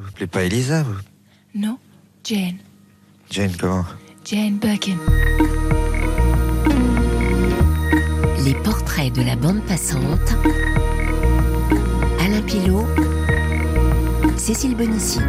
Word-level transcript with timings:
Vous 0.00 0.06
vous 0.06 0.12
appelez 0.12 0.26
pas 0.28 0.44
Elisa, 0.44 0.82
vous 0.82 0.96
Non, 1.54 1.76
Jane. 2.24 2.56
Jane, 3.30 3.52
comment 3.60 3.84
Jane 4.24 4.56
Birkin. 4.56 4.96
Les 8.42 8.54
portraits 8.54 9.12
de 9.12 9.20
la 9.20 9.36
bande 9.36 9.62
passante. 9.66 10.34
Alain 12.18 12.40
Pilot. 12.46 12.86
Cécile 14.38 14.74
Bonissi. 14.74 15.20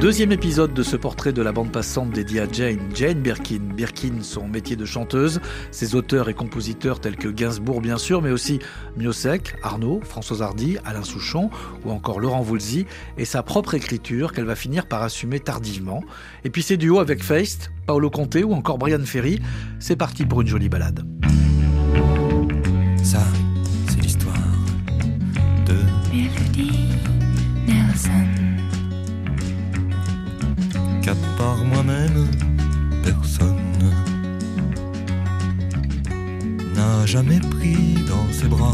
Deuxième 0.00 0.32
épisode 0.32 0.72
de 0.72 0.82
ce 0.82 0.96
portrait 0.96 1.34
de 1.34 1.42
la 1.42 1.52
bande 1.52 1.70
passante 1.70 2.10
dédié 2.10 2.40
à 2.40 2.50
Jane, 2.50 2.78
Jane 2.94 3.20
Birkin. 3.20 3.60
Birkin, 3.76 4.22
son 4.22 4.48
métier 4.48 4.74
de 4.74 4.86
chanteuse, 4.86 5.42
ses 5.72 5.94
auteurs 5.94 6.30
et 6.30 6.34
compositeurs 6.34 7.00
tels 7.00 7.16
que 7.16 7.28
Gainsbourg 7.28 7.82
bien 7.82 7.98
sûr, 7.98 8.22
mais 8.22 8.30
aussi 8.30 8.60
Miossec, 8.96 9.56
Arnaud, 9.62 10.00
François 10.02 10.40
Hardy, 10.40 10.78
Alain 10.86 11.02
Souchon 11.02 11.50
ou 11.84 11.90
encore 11.90 12.18
Laurent 12.18 12.40
Voulzy, 12.40 12.86
et 13.18 13.26
sa 13.26 13.42
propre 13.42 13.74
écriture 13.74 14.32
qu'elle 14.32 14.46
va 14.46 14.56
finir 14.56 14.86
par 14.86 15.02
assumer 15.02 15.38
tardivement. 15.38 16.02
Et 16.44 16.50
puis 16.50 16.62
ses 16.62 16.78
duos 16.78 16.98
avec 16.98 17.22
Feist, 17.22 17.70
Paolo 17.86 18.08
Conte 18.08 18.38
ou 18.42 18.54
encore 18.54 18.78
Brian 18.78 19.04
Ferry, 19.04 19.38
c'est 19.80 19.96
parti 19.96 20.24
pour 20.24 20.40
une 20.40 20.48
jolie 20.48 20.70
balade. 20.70 21.04
Part 31.40 31.64
moi-même, 31.64 32.26
personne 33.02 33.78
n'a 36.74 37.06
jamais 37.06 37.40
pris 37.40 37.94
dans 38.10 38.26
ses 38.30 38.48
bras. 38.48 38.69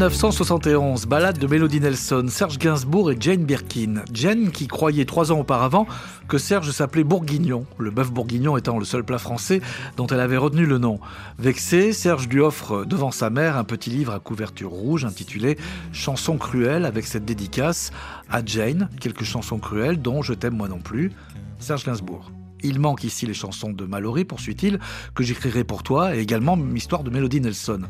1971, 0.00 1.04
balade 1.04 1.38
de 1.38 1.46
Melody 1.46 1.78
Nelson, 1.78 2.24
Serge 2.28 2.56
Gainsbourg 2.56 3.10
et 3.12 3.18
Jane 3.20 3.44
Birkin. 3.44 3.96
Jane 4.14 4.50
qui 4.50 4.66
croyait 4.66 5.04
trois 5.04 5.30
ans 5.30 5.40
auparavant 5.40 5.86
que 6.26 6.38
Serge 6.38 6.70
s'appelait 6.70 7.04
Bourguignon, 7.04 7.66
le 7.76 7.90
bœuf 7.90 8.10
bourguignon 8.10 8.56
étant 8.56 8.78
le 8.78 8.86
seul 8.86 9.04
plat 9.04 9.18
français 9.18 9.60
dont 9.98 10.06
elle 10.06 10.20
avait 10.20 10.38
retenu 10.38 10.64
le 10.64 10.78
nom. 10.78 11.00
Vexé, 11.38 11.92
Serge 11.92 12.28
lui 12.28 12.40
offre 12.40 12.86
devant 12.86 13.10
sa 13.10 13.28
mère 13.28 13.58
un 13.58 13.64
petit 13.64 13.90
livre 13.90 14.14
à 14.14 14.20
couverture 14.20 14.70
rouge 14.70 15.04
intitulé 15.04 15.58
Chansons 15.92 16.38
cruelles 16.38 16.86
avec 16.86 17.04
cette 17.04 17.26
dédicace 17.26 17.90
à 18.30 18.42
Jane, 18.42 18.88
quelques 19.00 19.24
chansons 19.24 19.58
cruelles 19.58 20.00
dont 20.00 20.22
Je 20.22 20.32
t'aime 20.32 20.56
moi 20.56 20.68
non 20.68 20.80
plus, 20.80 21.12
Serge 21.58 21.84
Gainsbourg. 21.84 22.30
Il 22.62 22.78
manque 22.78 23.04
ici 23.04 23.26
les 23.26 23.34
chansons 23.34 23.70
de 23.70 23.84
Mallory, 23.84 24.24
poursuit-il, 24.24 24.78
que 25.14 25.22
j'écrirai 25.22 25.64
pour 25.64 25.82
toi, 25.82 26.14
et 26.14 26.20
également 26.20 26.58
Histoire 26.74 27.02
de 27.02 27.10
Melody 27.10 27.40
Nelson. 27.40 27.82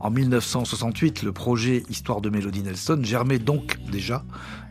En 0.00 0.10
1968, 0.10 1.22
le 1.22 1.32
projet 1.32 1.82
Histoire 1.88 2.20
de 2.20 2.30
Melody 2.30 2.62
Nelson 2.62 3.00
germait 3.02 3.38
donc 3.38 3.78
déjà. 3.90 4.24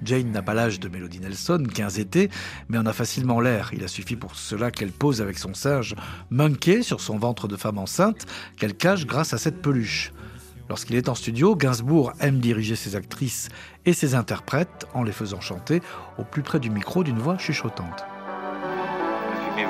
Jane 0.03 0.31
n'a 0.31 0.41
pas 0.41 0.53
l'âge 0.53 0.79
de 0.79 0.87
Melody 0.89 1.19
Nelson, 1.19 1.63
15 1.73 1.99
étés, 1.99 2.29
mais 2.69 2.77
en 2.77 2.85
a 2.85 2.93
facilement 2.93 3.39
l'air. 3.39 3.71
Il 3.73 3.83
a 3.83 3.87
suffi 3.87 4.15
pour 4.15 4.35
cela 4.35 4.71
qu'elle 4.71 4.91
pose 4.91 5.21
avec 5.21 5.37
son 5.37 5.53
singe 5.53 5.95
Monkey 6.29 6.83
sur 6.83 7.01
son 7.01 7.17
ventre 7.17 7.47
de 7.47 7.55
femme 7.55 7.77
enceinte, 7.77 8.25
qu'elle 8.57 8.75
cache 8.75 9.05
grâce 9.05 9.33
à 9.33 9.37
cette 9.37 9.61
peluche. 9.61 10.11
Lorsqu'il 10.69 10.97
est 10.97 11.09
en 11.09 11.15
studio, 11.15 11.55
Gainsbourg 11.55 12.11
aime 12.19 12.39
diriger 12.39 12.75
ses 12.75 12.95
actrices 12.95 13.47
et 13.85 13.93
ses 13.93 14.15
interprètes 14.15 14.85
en 14.93 15.03
les 15.03 15.13
faisant 15.13 15.39
chanter 15.39 15.81
au 16.17 16.23
plus 16.23 16.41
près 16.41 16.59
du 16.59 16.69
micro 16.69 17.03
d'une 17.03 17.19
voix 17.19 17.37
chuchotante. 17.37 18.03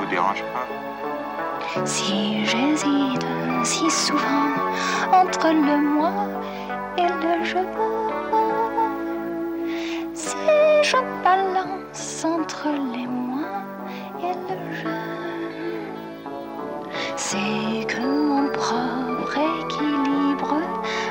Vous 0.08 0.14
dérange 0.14 0.44
pas 0.54 1.86
Si 1.86 2.46
j'hésite 2.46 3.26
si 3.64 3.92
souvent 3.92 4.54
entre 5.12 5.50
le 5.50 5.82
moi 5.82 6.12
et 6.98 7.08
le 7.08 7.44
je, 7.44 7.58
si 10.14 10.38
je 10.84 10.96
balance 11.26 12.26
entre 12.26 12.70
les 12.94 13.06
moi 13.06 13.50
et 14.22 14.34
le 14.48 14.58
je, 14.80 14.98
c'est 17.18 17.86
que 17.88 18.00
mon 18.00 18.48
propre 18.50 19.38
équilibre, 19.60 20.56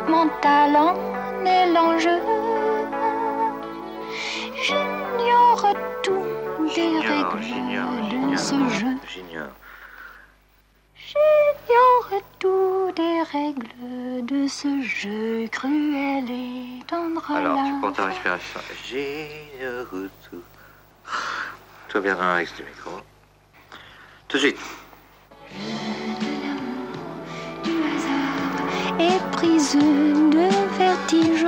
mon 0.08 0.26
talent 0.40 0.94
n'est 1.44 1.70
l'enjeu. 1.70 2.18
J'ignore 4.62 5.74
tout 6.02 6.24
des 6.74 6.98
règles 7.06 8.15
ce 8.46 8.54
jeu. 8.78 8.96
J'ignore. 9.12 9.48
J'ignore 10.94 12.22
tout 12.38 12.92
des 12.94 13.22
règles 13.32 14.24
de 14.24 14.46
ce 14.46 14.82
jeu 14.82 15.48
cruel 15.50 16.30
et 16.30 16.84
tendre 16.86 17.28
Alors, 17.32 17.58
tu 17.64 17.80
prends 17.80 17.92
ta 17.92 18.06
respiration. 18.06 18.60
J'ignore 18.84 20.10
tout. 20.30 20.42
Toi 21.88 22.00
bien 22.00 22.14
dans 22.14 22.34
l'axe 22.36 22.54
du 22.54 22.62
micro. 22.62 22.90
Tout 24.28 24.36
de 24.36 24.42
suite. 24.42 24.60
du 27.64 27.70
hasard 27.70 29.30
prise 29.32 29.74
de 29.74 30.48
vertige. 30.78 31.46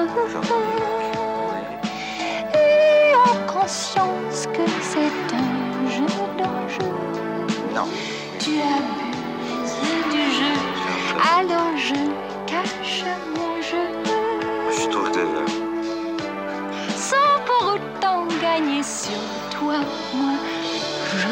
Et 2.55 3.15
en 3.15 3.47
conscience 3.47 4.47
que 4.53 4.67
c'est. 4.83 5.28
Non. 7.78 7.87
Tu 8.41 8.59
abuses 8.59 9.78
du 10.11 10.25
jeu, 10.39 10.56
alors 11.39 11.77
je 11.77 11.94
cache 12.44 13.05
mon 13.37 13.62
jeu. 13.62 13.87
Je 14.72 14.89
trouve 14.89 15.12
que 15.12 15.25
Sans 16.97 17.38
pour 17.47 17.75
autant 17.75 18.27
gagner 18.43 18.83
sur 18.83 19.21
toi, 19.56 19.77
moi, 20.12 20.33
je. 21.19 21.28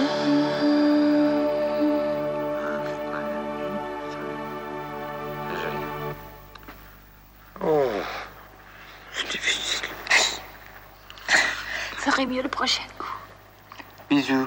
Oh, 7.60 7.90
c'est 9.12 9.30
difficile. 9.32 9.88
Ferai 11.96 12.24
mieux 12.26 12.42
le 12.42 12.48
prochain 12.48 12.84
coup. 12.96 13.16
Bisous. 14.08 14.46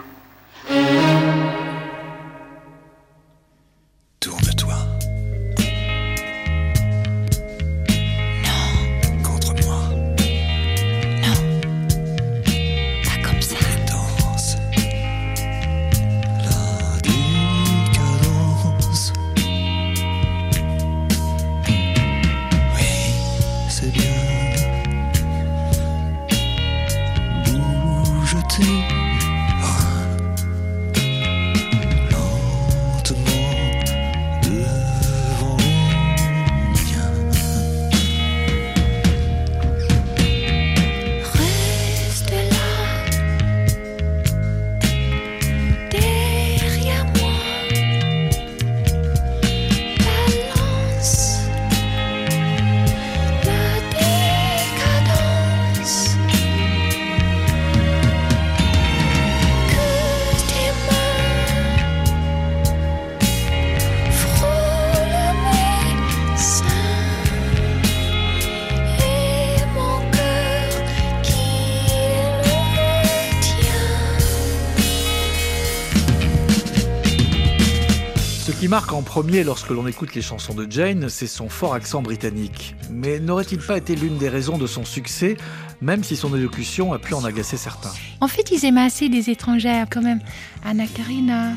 En 78.99 79.01
premier 79.01 79.45
lorsque 79.45 79.69
l'on 79.69 79.87
écoute 79.87 80.13
les 80.13 80.21
chansons 80.21 80.53
de 80.53 80.69
Jane, 80.69 81.07
c'est 81.07 81.25
son 81.25 81.47
fort 81.47 81.73
accent 81.73 82.01
britannique. 82.01 82.75
Mais 82.91 83.21
n'aurait-il 83.21 83.59
pas 83.59 83.77
été 83.77 83.95
l'une 83.95 84.17
des 84.17 84.27
raisons 84.27 84.57
de 84.57 84.67
son 84.67 84.83
succès, 84.83 85.37
même 85.79 86.03
si 86.03 86.17
son 86.17 86.35
élocution 86.35 86.91
a 86.91 86.99
pu 86.99 87.13
en 87.13 87.23
agacer 87.23 87.55
certains? 87.55 87.93
En 88.19 88.27
fait, 88.27 88.51
ils 88.51 88.65
aimaient 88.65 88.81
assez 88.81 89.07
des 89.07 89.29
étrangères, 89.29 89.87
quand 89.89 90.01
même. 90.01 90.19
Anna 90.65 90.85
Karina, 90.85 91.53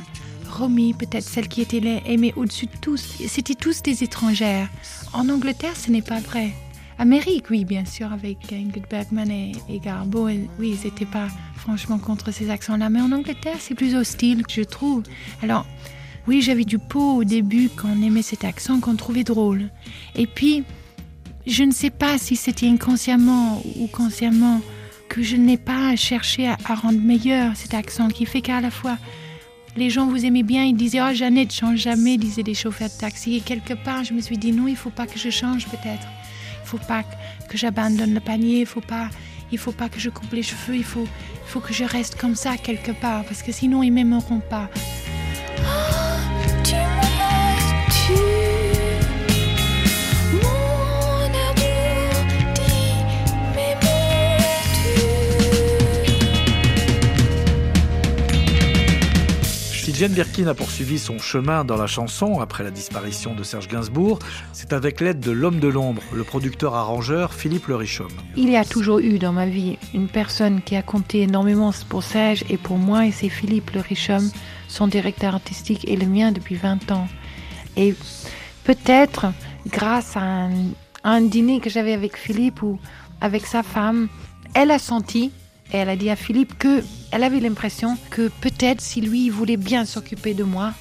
Romy, 0.49 0.95
peut-être 0.95 1.25
celle 1.25 1.49
qui 1.49 1.63
était 1.63 1.83
aimée 2.07 2.33
au-dessus 2.37 2.67
de 2.67 2.77
tous. 2.81 3.03
C'était 3.27 3.57
tous 3.57 3.83
des 3.83 4.05
étrangères. 4.05 4.69
En 5.13 5.29
Angleterre, 5.29 5.75
ce 5.77 5.91
n'est 5.91 6.01
pas 6.01 6.21
vrai. 6.21 6.53
Amérique, 7.01 7.51
oui, 7.51 7.65
bien 7.65 7.85
sûr, 7.85 8.13
avec 8.13 8.53
Ingrid 8.53 8.85
Bergman 8.89 9.33
et, 9.33 9.81
Garbo. 9.81 10.29
oui, 10.29 10.47
ils 10.61 10.85
n'étaient 10.85 11.07
pas 11.07 11.27
franchement 11.57 11.99
contre 11.99 12.31
ces 12.31 12.51
accents-là. 12.51 12.89
Mais 12.89 13.01
en 13.01 13.11
Angleterre, 13.11 13.57
c'est 13.59 13.75
plus 13.75 13.97
hostile, 13.97 14.45
je 14.49 14.63
trouve. 14.63 15.03
Alors, 15.43 15.67
oui, 16.27 16.43
j'avais 16.43 16.65
du 16.65 16.79
pot 16.79 17.17
au 17.17 17.25
début 17.25 17.69
quand 17.75 17.89
on 17.89 18.03
aimait 18.03 18.23
cet 18.23 18.45
accent, 18.45 18.81
qu'on 18.81 18.97
trouvait 18.97 19.25
drôle. 19.25 19.71
Et 20.15 20.27
puis, 20.27 20.65
je 21.47 21.65
ne 21.65 21.73
sais 21.73 21.91
pas 21.91 22.19
si 22.19 22.37
c'était 22.37 22.69
inconsciemment 22.69 23.63
ou 23.79 23.87
consciemment 23.89 24.61
que 25.09 25.23
je 25.23 25.37
n'ai 25.37 25.59
pas 25.59 25.97
cherché 25.97 26.49
à, 26.49 26.57
à, 26.65 26.75
rendre 26.75 27.01
meilleur 27.01 27.57
cet 27.57 27.75
accent 27.75 28.09
qui 28.09 28.25
fait 28.25 28.41
qu'à 28.41 28.61
la 28.61 28.71
fois 28.71 28.97
les 29.77 29.91
gens 29.91 30.07
vous 30.07 30.25
aimaient 30.25 30.43
bien, 30.43 30.65
ils 30.65 30.77
disaient 30.77 31.01
Oh, 31.03 31.15
Jeannette, 31.15 31.53
change 31.53 31.79
jamais, 31.79 32.19
disaient 32.19 32.43
les 32.43 32.55
chauffeurs 32.55 32.89
de 32.89 32.99
taxi. 32.99 33.37
Et 33.37 33.41
quelque 33.41 33.75
part, 33.75 34.05
je 34.05 34.13
me 34.13 34.21
suis 34.21 34.39
dit 34.39 34.53
Non, 34.53 34.69
il 34.69 34.77
faut 34.77 34.91
pas 34.91 35.07
que 35.07 35.19
je 35.19 35.31
change 35.31 35.67
peut-être. 35.67 36.07
Il 36.63 36.69
faut 36.69 36.79
pas 36.79 37.05
que 37.49 37.57
j'abandonne 37.57 38.15
le 38.15 38.21
panier, 38.21 38.61
il 38.61 38.67
faut 38.67 38.81
pas. 38.81 39.09
Il 39.51 39.59
faut 39.59 39.73
pas 39.73 39.91
que 39.91 40.01
je 40.01 40.09
coupe 40.09 40.33
les 40.33 40.43
cheveux, 40.43 40.77
il 40.77 40.85
faut, 40.85 41.05
il 41.05 41.49
faut 41.49 41.61
que 41.61 41.75
je 41.75 41.85
reste 41.85 42.19
comme 42.19 42.35
ça 42.35 42.57
quelque 42.57 42.93
part, 42.93 43.23
parce 43.25 43.43
que 43.43 43.53
sinon 43.53 43.83
ils 43.83 43.93
m'aimeront 43.93 44.41
pas. 44.41 44.71
Jane 60.03 60.15
Birkin 60.15 60.49
a 60.49 60.55
poursuivi 60.55 60.99
son 60.99 61.21
chemin 61.21 61.65
dans 61.65 61.77
la 61.77 61.87
chanson 61.87 62.41
après 62.41 62.65
la 62.65 62.73
disparition 62.73 63.37
de 63.37 63.45
Serge 63.45 63.69
Gainsbourg. 63.69 64.19
C'est 64.53 64.73
avec 64.73 65.01
l'aide 65.01 65.21
de 65.21 65.31
l'homme 65.31 65.61
de 65.61 65.69
l'ombre, 65.69 66.03
le 66.13 66.25
producteur-arrangeur 66.25 67.33
Philippe 67.33 67.69
Le 67.69 67.77
Richaume. 67.77 68.11
Il 68.37 68.51
y 68.51 68.57
a 68.57 68.65
toujours 68.65 68.99
eu 68.99 69.21
dans 69.21 69.31
ma 69.31 69.47
vie 69.47 69.79
une 69.95 70.09
personne 70.09 70.61
qui 70.61 70.75
a 70.75 70.83
compté 70.83 71.21
énormément 71.21 71.71
pour 71.89 72.03
Serge 72.03 72.43
et 72.51 72.57
pour 72.57 72.79
moi, 72.79 73.07
et 73.07 73.13
c'est 73.13 73.29
Philippe 73.29 73.71
Le 73.71 73.81
Richaume, 73.81 74.29
son 74.67 74.89
directeur 74.89 75.35
artistique 75.35 75.87
et 75.87 75.95
le 75.95 76.07
mien 76.07 76.33
depuis 76.33 76.57
20 76.57 76.91
ans. 76.91 77.07
Et 77.77 77.95
peut-être 78.65 79.27
grâce 79.69 80.17
à 80.17 80.49
un 81.05 81.21
dîner 81.21 81.61
que 81.61 81.71
j'avais 81.71 81.93
avec 81.93 82.17
Philippe 82.17 82.65
ou 82.65 82.81
avec 83.21 83.47
sa 83.47 83.63
femme, 83.63 84.09
elle 84.55 84.73
a 84.73 84.81
senti 84.81 85.31
et 85.73 85.79
elle 85.79 85.89
a 85.89 85.97
dit 85.97 86.11
à 86.11 86.17
Philippe 86.17 86.59
que 86.59 86.83
elle 87.11 87.23
avait 87.23 87.41
l'impression 87.41 87.97
que 88.11 88.29
peut-être 88.41 88.81
si 88.81 89.01
lui 89.01 89.31
voulait 89.31 89.57
bien 89.57 89.85
s'occuper 89.85 90.35
de 90.35 90.45
moi, 90.45 90.73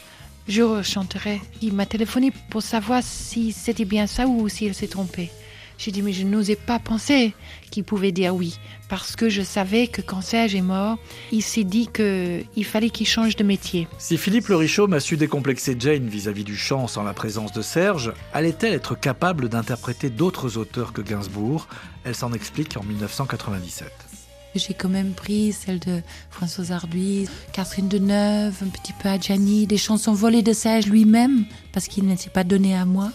je 0.47 0.81
chanterais. 0.81 1.39
Il 1.61 1.73
m'a 1.73 1.85
téléphoné 1.85 2.31
pour 2.49 2.61
savoir 2.61 3.01
si 3.03 3.51
c'était 3.51 3.85
bien 3.85 4.07
ça 4.07 4.27
ou 4.27 4.49
si 4.49 4.65
elle 4.65 4.73
s'est 4.73 4.88
trompée. 4.88 5.31
J'ai 5.77 5.91
dit 5.91 6.03
mais 6.03 6.13
je 6.13 6.23
n'osais 6.23 6.55
pas 6.55 6.77
penser 6.77 7.33
qu'il 7.71 7.83
pouvait 7.83 8.11
dire 8.11 8.35
oui 8.35 8.59
parce 8.88 9.15
que 9.15 9.29
je 9.29 9.41
savais 9.41 9.88
que 9.88 10.01
quand 10.01 10.21
Serge 10.21 10.53
est 10.53 10.61
mort, 10.61 10.99
il 11.31 11.41
s'est 11.41 11.63
dit 11.63 11.88
que 11.88 12.43
il 12.55 12.65
fallait 12.65 12.91
qu'il 12.91 13.07
change 13.07 13.35
de 13.35 13.43
métier. 13.43 13.88
Si 13.97 14.17
Philippe 14.17 14.49
Le 14.49 14.57
Richaume 14.57 14.93
a 14.93 14.99
su 14.99 15.17
décomplexer 15.17 15.75
Jane 15.79 16.07
vis-à-vis 16.07 16.43
-vis 16.43 16.45
du 16.45 16.57
chant 16.57 16.88
sans 16.88 17.03
la 17.03 17.13
présence 17.13 17.51
de 17.51 17.61
Serge, 17.61 18.13
allait-elle 18.33 18.73
être 18.73 18.99
capable 18.99 19.49
d'interpréter 19.49 20.09
d'autres 20.09 20.57
auteurs 20.57 20.93
que 20.93 21.01
Gainsbourg? 21.01 21.67
Elle 22.03 22.15
s'en 22.15 22.33
explique 22.33 22.77
en 22.77 22.83
1997. 22.83 24.11
J'ai 24.56 24.74
quand 24.74 24.89
même 24.89 25.13
pris 25.13 25.53
celle 25.53 25.80
de 25.80 26.01
Françoise 26.30 26.71
Arduis, 26.71 27.27
Catherine 27.53 27.88
Deneuve, 27.88 28.62
un 28.62 28.68
petit 28.68 28.94
peu 28.94 29.07
Adjani, 29.07 29.65
des 29.65 29.77
chansons 29.77 30.13
volées 30.13 30.42
de 30.42 30.51
Serge 30.51 30.88
lui-même, 30.88 31.45
parce 31.71 31.88
qu'il 31.88 32.06
ne 32.06 32.15
s'est 32.18 32.30
pas 32.30 32.44
donné 32.44 32.75
à 32.75 32.86
moi. 32.86 33.12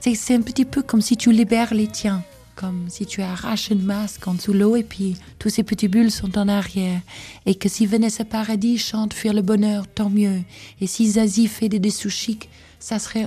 C'est 0.00 0.34
un 0.34 0.42
petit 0.42 0.64
peu 0.64 0.82
comme 0.82 1.00
si 1.00 1.16
tu 1.16 1.32
libères 1.32 1.72
les 1.72 1.86
tiens, 1.86 2.22
comme 2.56 2.86
si 2.88 3.06
tu 3.06 3.22
arraches 3.22 3.70
une 3.70 3.82
masque 3.82 4.26
en 4.28 4.34
dessous 4.34 4.52
l'eau 4.52 4.76
et 4.76 4.82
puis 4.82 5.16
tous 5.38 5.48
ces 5.48 5.62
petits 5.62 5.88
bulles 5.88 6.10
sont 6.10 6.36
en 6.36 6.48
arrière. 6.48 7.00
Et 7.46 7.54
que 7.54 7.68
si 7.68 7.86
Vanessa 7.86 8.24
Paradis 8.24 8.78
chante 8.78 9.14
Fuir 9.14 9.32
le 9.32 9.42
bonheur, 9.42 9.86
tant 9.86 10.10
mieux. 10.10 10.42
Et 10.80 10.86
si 10.86 11.12
Zazie 11.12 11.46
fait 11.46 11.68
des 11.68 11.78
dessous 11.78 12.10
chics, 12.10 12.50
ça 12.80 12.98
serait 12.98 13.26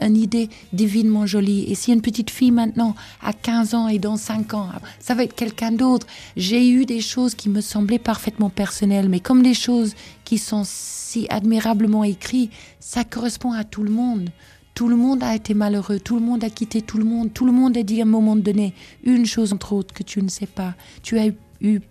une 0.00 0.16
idée 0.16 0.48
divinement 0.72 1.26
jolie. 1.26 1.64
Et 1.70 1.74
si 1.74 1.92
une 1.92 2.02
petite 2.02 2.30
fille 2.30 2.50
maintenant 2.50 2.94
a 3.22 3.32
15 3.32 3.74
ans 3.74 3.88
et 3.88 3.98
dans 3.98 4.16
5 4.16 4.54
ans, 4.54 4.68
ça 4.98 5.14
va 5.14 5.24
être 5.24 5.34
quelqu'un 5.34 5.72
d'autre. 5.72 6.06
J'ai 6.36 6.68
eu 6.68 6.84
des 6.84 7.00
choses 7.00 7.34
qui 7.34 7.48
me 7.48 7.60
semblaient 7.60 7.98
parfaitement 7.98 8.50
personnelles, 8.50 9.08
mais 9.08 9.20
comme 9.20 9.42
des 9.42 9.54
choses 9.54 9.94
qui 10.24 10.38
sont 10.38 10.62
si 10.64 11.26
admirablement 11.30 12.04
écrites, 12.04 12.52
ça 12.80 13.04
correspond 13.04 13.52
à 13.52 13.64
tout 13.64 13.82
le 13.82 13.90
monde. 13.90 14.30
Tout 14.74 14.88
le 14.88 14.96
monde 14.96 15.22
a 15.22 15.36
été 15.36 15.54
malheureux, 15.54 16.00
tout 16.00 16.16
le 16.16 16.20
monde 16.20 16.42
a 16.42 16.50
quitté 16.50 16.82
tout 16.82 16.98
le 16.98 17.04
monde, 17.04 17.32
tout 17.32 17.46
le 17.46 17.52
monde 17.52 17.76
a 17.76 17.84
dit 17.84 18.00
à 18.00 18.02
un 18.02 18.08
moment 18.08 18.34
donné 18.34 18.74
une 19.04 19.24
chose 19.24 19.52
entre 19.52 19.72
autres 19.72 19.94
que 19.94 20.02
tu 20.02 20.20
ne 20.20 20.28
sais 20.28 20.48
pas. 20.48 20.74
Tu 21.04 21.16
as 21.16 21.28
eu 21.28 21.34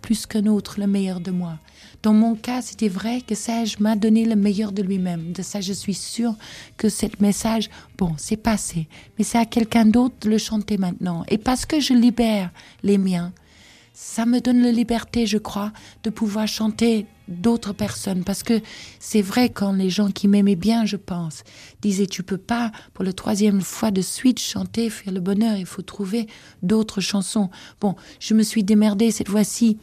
plus 0.00 0.26
qu'un 0.26 0.46
autre 0.46 0.78
le 0.78 0.86
meilleur 0.86 1.20
de 1.20 1.30
moi. 1.30 1.58
Dans 2.02 2.12
mon 2.12 2.34
cas, 2.34 2.60
c'était 2.60 2.88
vrai 2.88 3.22
que 3.22 3.34
Serge 3.34 3.78
m'a 3.78 3.96
donné 3.96 4.24
le 4.24 4.36
meilleur 4.36 4.72
de 4.72 4.82
lui-même. 4.82 5.32
De 5.32 5.42
ça, 5.42 5.60
je 5.60 5.72
suis 5.72 5.94
sûre 5.94 6.34
que 6.76 6.88
ce 6.88 7.06
message, 7.20 7.70
bon, 7.96 8.12
c'est 8.18 8.36
passé. 8.36 8.88
Mais 9.18 9.24
c'est 9.24 9.38
à 9.38 9.46
quelqu'un 9.46 9.86
d'autre 9.86 10.14
de 10.20 10.30
le 10.30 10.38
chanter 10.38 10.76
maintenant. 10.76 11.24
Et 11.28 11.38
parce 11.38 11.64
que 11.64 11.80
je 11.80 11.94
libère 11.94 12.50
les 12.82 12.98
miens, 12.98 13.32
ça 13.94 14.26
me 14.26 14.40
donne 14.40 14.60
la 14.60 14.72
liberté, 14.72 15.24
je 15.24 15.38
crois, 15.38 15.72
de 16.02 16.10
pouvoir 16.10 16.48
chanter 16.48 17.06
d'autres 17.28 17.72
personnes. 17.72 18.24
Parce 18.24 18.42
que 18.42 18.60
c'est 18.98 19.22
vrai 19.22 19.48
quand 19.48 19.72
les 19.72 19.88
gens 19.88 20.10
qui 20.10 20.26
m'aimaient 20.26 20.56
bien, 20.56 20.84
je 20.84 20.96
pense, 20.96 21.44
disaient 21.80 22.08
tu 22.08 22.24
peux 22.24 22.36
pas 22.36 22.72
pour 22.92 23.04
la 23.04 23.12
troisième 23.12 23.62
fois 23.62 23.92
de 23.92 24.02
suite 24.02 24.40
chanter, 24.40 24.90
faire 24.90 25.14
le 25.14 25.20
bonheur, 25.20 25.56
il 25.56 25.64
faut 25.64 25.82
trouver 25.82 26.26
d'autres 26.62 27.00
chansons. 27.00 27.50
Bon, 27.80 27.94
je 28.18 28.34
me 28.34 28.42
suis 28.42 28.64
démerdée 28.64 29.12
cette 29.12 29.28
fois-ci 29.28 29.78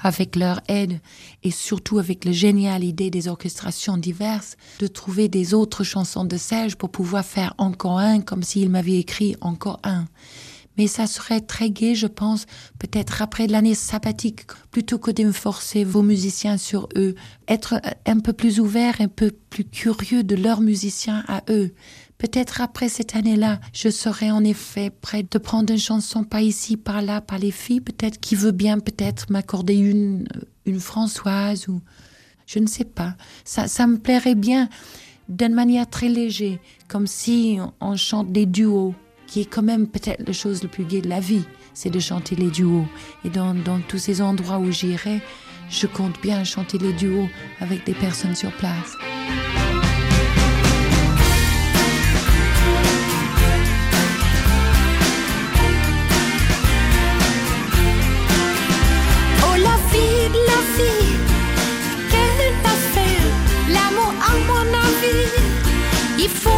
avec 0.00 0.36
leur 0.36 0.60
aide 0.68 1.00
et 1.42 1.50
surtout 1.50 1.98
avec 1.98 2.24
la 2.24 2.30
géniale 2.30 2.84
idée 2.84 3.10
des 3.10 3.26
orchestrations 3.26 3.96
diverses, 3.96 4.56
de 4.78 4.86
trouver 4.86 5.28
des 5.28 5.54
autres 5.54 5.82
chansons 5.82 6.24
de 6.24 6.36
Serge 6.36 6.76
pour 6.76 6.90
pouvoir 6.90 7.24
faire 7.24 7.54
encore 7.58 7.98
un 7.98 8.20
comme 8.20 8.44
s'il 8.44 8.70
m'avait 8.70 9.00
écrit 9.00 9.34
encore 9.40 9.80
un. 9.82 10.06
Mais 10.78 10.86
ça 10.86 11.06
serait 11.06 11.40
très 11.40 11.70
gai, 11.70 11.94
je 11.94 12.06
pense, 12.06 12.46
peut-être 12.78 13.22
après 13.22 13.46
l'année 13.46 13.74
sabbatique, 13.74 14.42
plutôt 14.70 14.98
que 14.98 15.10
de 15.10 15.24
me 15.24 15.32
forcer 15.32 15.84
vos 15.84 16.02
musiciens 16.02 16.56
sur 16.56 16.88
eux, 16.96 17.14
être 17.48 17.80
un 18.06 18.20
peu 18.20 18.32
plus 18.32 18.60
ouvert, 18.60 19.00
un 19.00 19.08
peu 19.08 19.32
plus 19.50 19.64
curieux 19.64 20.22
de 20.22 20.36
leurs 20.36 20.60
musiciens 20.60 21.24
à 21.28 21.42
eux. 21.50 21.74
Peut-être 22.18 22.60
après 22.60 22.88
cette 22.88 23.16
année-là, 23.16 23.60
je 23.72 23.88
serai 23.88 24.30
en 24.30 24.44
effet 24.44 24.90
prête 24.90 25.32
de 25.32 25.38
prendre 25.38 25.72
une 25.72 25.78
chanson 25.78 26.22
pas 26.22 26.42
ici, 26.42 26.76
par 26.76 27.02
là, 27.02 27.20
par 27.20 27.38
les 27.38 27.50
filles, 27.50 27.80
peut-être 27.80 28.20
qui 28.20 28.34
veut 28.34 28.52
bien 28.52 28.78
peut-être 28.78 29.30
m'accorder 29.30 29.74
une, 29.74 30.26
une 30.66 30.80
Françoise 30.80 31.68
ou 31.68 31.80
je 32.46 32.58
ne 32.58 32.66
sais 32.66 32.84
pas. 32.84 33.14
Ça, 33.44 33.68
ça 33.68 33.86
me 33.86 33.96
plairait 33.96 34.34
bien 34.34 34.68
d'une 35.30 35.54
manière 35.54 35.88
très 35.88 36.08
légère, 36.08 36.58
comme 36.88 37.06
si 37.06 37.58
on 37.80 37.96
chante 37.96 38.32
des 38.32 38.46
duos, 38.46 38.94
qui 39.30 39.42
est 39.42 39.44
quand 39.44 39.62
même 39.62 39.86
peut-être 39.86 40.26
la 40.26 40.32
chose 40.32 40.64
la 40.64 40.68
plus 40.68 40.84
gaie 40.84 41.00
de 41.00 41.08
la 41.08 41.20
vie, 41.20 41.44
c'est 41.72 41.88
de 41.88 42.00
chanter 42.00 42.34
les 42.34 42.50
duos. 42.50 42.86
Et 43.24 43.30
dans, 43.30 43.54
dans 43.54 43.78
tous 43.78 43.98
ces 43.98 44.20
endroits 44.20 44.58
où 44.58 44.72
j'irai, 44.72 45.22
je 45.70 45.86
compte 45.86 46.20
bien 46.20 46.42
chanter 46.42 46.78
les 46.78 46.92
duos 46.92 47.28
avec 47.60 47.86
des 47.86 47.94
personnes 47.94 48.34
sur 48.34 48.50
place. 48.56 48.96
il 66.22 66.28
faut 66.28 66.50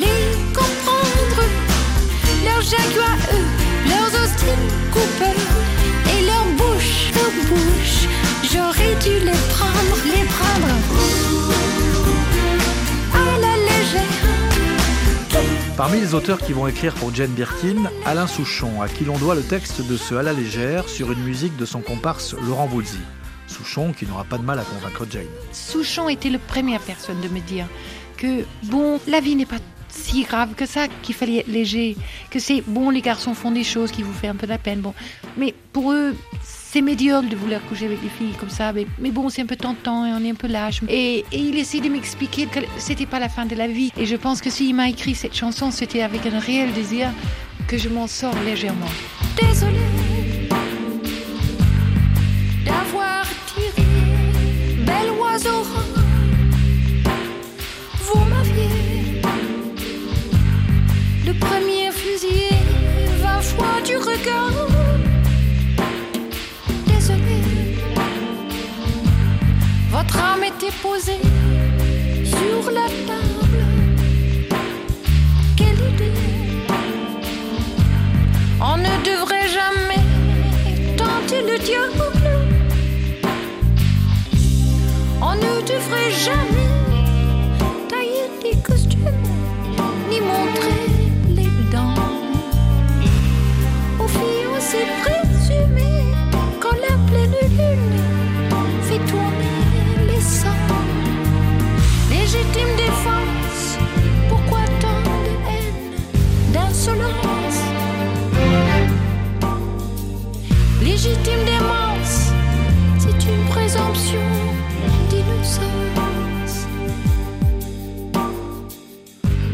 les 0.00 0.20
comprendre. 0.54 1.42
leurs 2.44 2.62
jaguars, 2.62 3.22
eux, 3.36 3.48
leurs 3.88 4.12
hostiles 4.22 4.68
coupeurs 4.94 5.50
et 6.12 6.20
leurs 6.26 6.50
bouches, 6.56 7.10
leurs 7.14 7.38
bouches. 7.50 8.08
J'aurais 8.52 8.94
dû 9.04 9.24
les 9.24 9.40
prendre, 9.54 9.96
les 10.04 10.24
prendre 10.36 10.74
à 13.14 13.38
la 13.44 13.54
légère. 13.68 14.30
Parmi 15.76 16.00
les 16.00 16.14
auteurs 16.14 16.38
qui 16.38 16.52
vont 16.52 16.66
écrire 16.66 16.94
pour 16.94 17.14
Jane 17.14 17.30
Birkin, 17.30 17.90
Alain 18.04 18.26
Souchon, 18.26 18.82
à 18.82 18.88
qui 18.88 19.04
l'on 19.04 19.18
doit 19.18 19.34
le 19.34 19.42
texte 19.42 19.86
de 19.86 19.96
ce 19.96 20.14
À 20.14 20.22
la 20.22 20.32
légère 20.32 20.88
sur 20.88 21.12
une 21.12 21.22
musique 21.22 21.56
de 21.56 21.64
son 21.64 21.80
comparse 21.80 22.34
Laurent 22.46 22.66
Voulzy. 22.66 22.98
Souchon 23.46 23.92
qui 23.92 24.06
n'aura 24.06 24.24
pas 24.24 24.38
de 24.38 24.44
mal 24.44 24.58
à 24.58 24.62
convaincre 24.62 25.06
Jane. 25.10 25.24
Souchon 25.52 26.08
était 26.08 26.30
la 26.30 26.38
première 26.38 26.80
personne 26.80 27.20
de 27.20 27.28
me 27.28 27.40
dire 27.40 27.66
que, 28.16 28.44
bon, 28.64 29.00
la 29.08 29.20
vie 29.20 29.34
n'est 29.34 29.46
pas 29.46 29.56
si 29.90 30.22
grave 30.22 30.54
que 30.54 30.66
ça, 30.66 30.86
qu'il 31.02 31.14
fallait 31.14 31.38
être 31.38 31.48
léger, 31.48 31.96
que 32.30 32.38
c'est, 32.38 32.62
bon, 32.66 32.90
les 32.90 33.00
garçons 33.00 33.34
font 33.34 33.50
des 33.50 33.64
choses 33.64 33.90
qui 33.90 34.02
vous 34.02 34.12
font 34.12 34.30
un 34.30 34.34
peu 34.34 34.46
de 34.46 34.52
la 34.52 34.58
peine, 34.58 34.80
bon. 34.80 34.94
Mais 35.36 35.54
pour 35.72 35.92
eux, 35.92 36.16
c'est 36.44 36.82
médiocre 36.82 37.28
de 37.28 37.36
vouloir 37.36 37.60
coucher 37.66 37.86
avec 37.86 38.00
des 38.00 38.08
filles 38.08 38.34
comme 38.38 38.50
ça, 38.50 38.72
mais, 38.72 38.86
mais 38.98 39.10
bon, 39.10 39.28
c'est 39.28 39.42
un 39.42 39.46
peu 39.46 39.56
tentant 39.56 40.06
et 40.06 40.12
on 40.12 40.24
est 40.24 40.30
un 40.30 40.34
peu 40.34 40.46
lâche. 40.46 40.80
Et, 40.88 41.24
et 41.32 41.38
il 41.38 41.58
essaie 41.58 41.80
de 41.80 41.88
m'expliquer 41.88 42.46
que 42.46 42.60
c'était 42.78 43.06
pas 43.06 43.18
la 43.18 43.28
fin 43.28 43.46
de 43.46 43.54
la 43.54 43.66
vie. 43.66 43.92
Et 43.96 44.06
je 44.06 44.16
pense 44.16 44.40
que 44.40 44.50
s'il 44.50 44.74
m'a 44.74 44.88
écrit 44.88 45.14
cette 45.14 45.34
chanson, 45.34 45.70
c'était 45.70 46.02
avec 46.02 46.26
un 46.26 46.38
réel 46.38 46.72
désir 46.72 47.10
que 47.66 47.76
je 47.76 47.88
m'en 47.88 48.06
sors 48.06 48.34
légèrement. 48.44 48.86
Désolée 49.36 49.99
posée 70.82 71.20
sur 72.24 72.70
la 72.70 72.86
table 73.06 73.19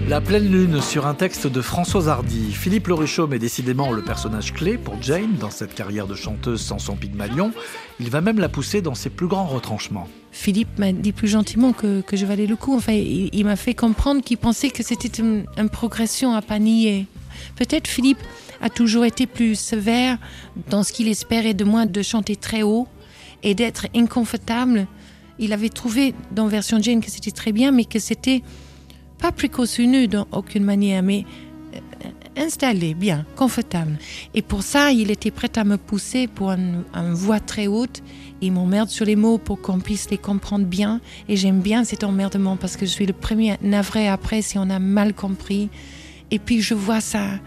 La 0.08 0.20
pleine 0.20 0.48
lune 0.48 0.80
sur 0.80 1.04
un 1.08 1.14
texte 1.14 1.48
de 1.48 1.60
Françoise 1.60 2.08
Hardy. 2.08 2.52
Philippe 2.52 2.86
Lorichaume 2.86 3.34
est 3.34 3.40
décidément 3.40 3.92
le 3.92 4.02
personnage 4.02 4.54
clé 4.54 4.78
pour 4.78 5.02
Jane 5.02 5.34
dans 5.40 5.50
cette 5.50 5.74
carrière 5.74 6.06
de 6.06 6.14
chanteuse 6.14 6.60
sans 6.60 6.78
son 6.78 6.94
Pygmalion. 6.94 7.50
Il 7.98 8.08
va 8.08 8.20
même 8.20 8.38
la 8.38 8.48
pousser 8.48 8.80
dans 8.82 8.94
ses 8.94 9.10
plus 9.10 9.26
grands 9.26 9.46
retranchements. 9.46 10.06
Philippe 10.30 10.78
m'a 10.78 10.92
dit 10.92 11.10
plus 11.10 11.26
gentiment 11.26 11.72
que, 11.72 12.02
que 12.02 12.16
je 12.16 12.24
valais 12.24 12.46
le 12.46 12.54
coup. 12.54 12.76
Enfin, 12.76 12.92
il, 12.92 13.44
m'a 13.44 13.56
fait 13.56 13.74
comprendre 13.74 14.22
qu'il 14.22 14.38
pensait 14.38 14.70
que 14.70 14.84
c'était 14.84 15.20
une, 15.20 15.44
une 15.56 15.68
progression 15.68 16.34
à 16.34 16.40
pas 16.40 16.60
nier. 16.60 17.06
Peut-être 17.56 17.88
Philippe 17.88 18.22
a 18.60 18.70
toujours 18.70 19.04
été 19.04 19.26
plus 19.26 19.56
sévère 19.56 20.18
dans 20.70 20.84
ce 20.84 20.92
qu'il 20.92 21.08
espérait 21.08 21.54
de 21.54 21.64
moi 21.64 21.84
de 21.84 22.02
chanter 22.02 22.36
très 22.36 22.62
haut 22.62 22.86
et 23.42 23.54
d'être 23.54 23.88
inconfortable. 23.94 24.86
Il 25.38 25.52
avait 25.52 25.68
trouvé 25.68 26.14
dans 26.32 26.46
version 26.46 26.80
Jane 26.80 27.00
que 27.00 27.10
c'était 27.10 27.30
très 27.30 27.52
bien, 27.52 27.72
mais 27.72 27.84
que 27.84 27.98
c'était 27.98 28.42
pas 29.18 29.32
précautionneux 29.32 30.06
dans 30.06 30.26
aucune 30.32 30.64
manière, 30.64 31.02
mais 31.02 31.24
euh, 31.74 32.08
installé, 32.36 32.94
bien, 32.94 33.24
confortable. 33.36 33.98
Et 34.34 34.42
pour 34.42 34.62
ça, 34.62 34.92
il 34.92 35.10
était 35.10 35.30
prêt 35.30 35.50
à 35.56 35.64
me 35.64 35.76
pousser 35.76 36.26
pour 36.26 36.50
une, 36.50 36.84
une 36.94 37.14
voix 37.14 37.40
très 37.40 37.66
haute. 37.66 38.02
Il 38.40 38.52
m'emmerde 38.52 38.90
sur 38.90 39.06
les 39.06 39.16
mots 39.16 39.38
pour 39.38 39.60
qu'on 39.60 39.80
puisse 39.80 40.10
les 40.10 40.18
comprendre 40.18 40.66
bien. 40.66 41.00
Et 41.28 41.36
j'aime 41.36 41.60
bien 41.60 41.84
cet 41.84 42.04
emmerdement 42.04 42.56
parce 42.56 42.76
que 42.76 42.86
je 42.86 42.90
suis 42.90 43.06
le 43.06 43.14
premier 43.14 43.56
navré 43.62 44.08
après 44.08 44.42
si 44.42 44.58
on 44.58 44.68
a 44.68 44.78
mal 44.78 45.14
compris. 45.14 45.70
Et 46.30 46.38
puis 46.38 46.60
je 46.60 46.74
vois 46.74 47.00
ça, 47.00 47.38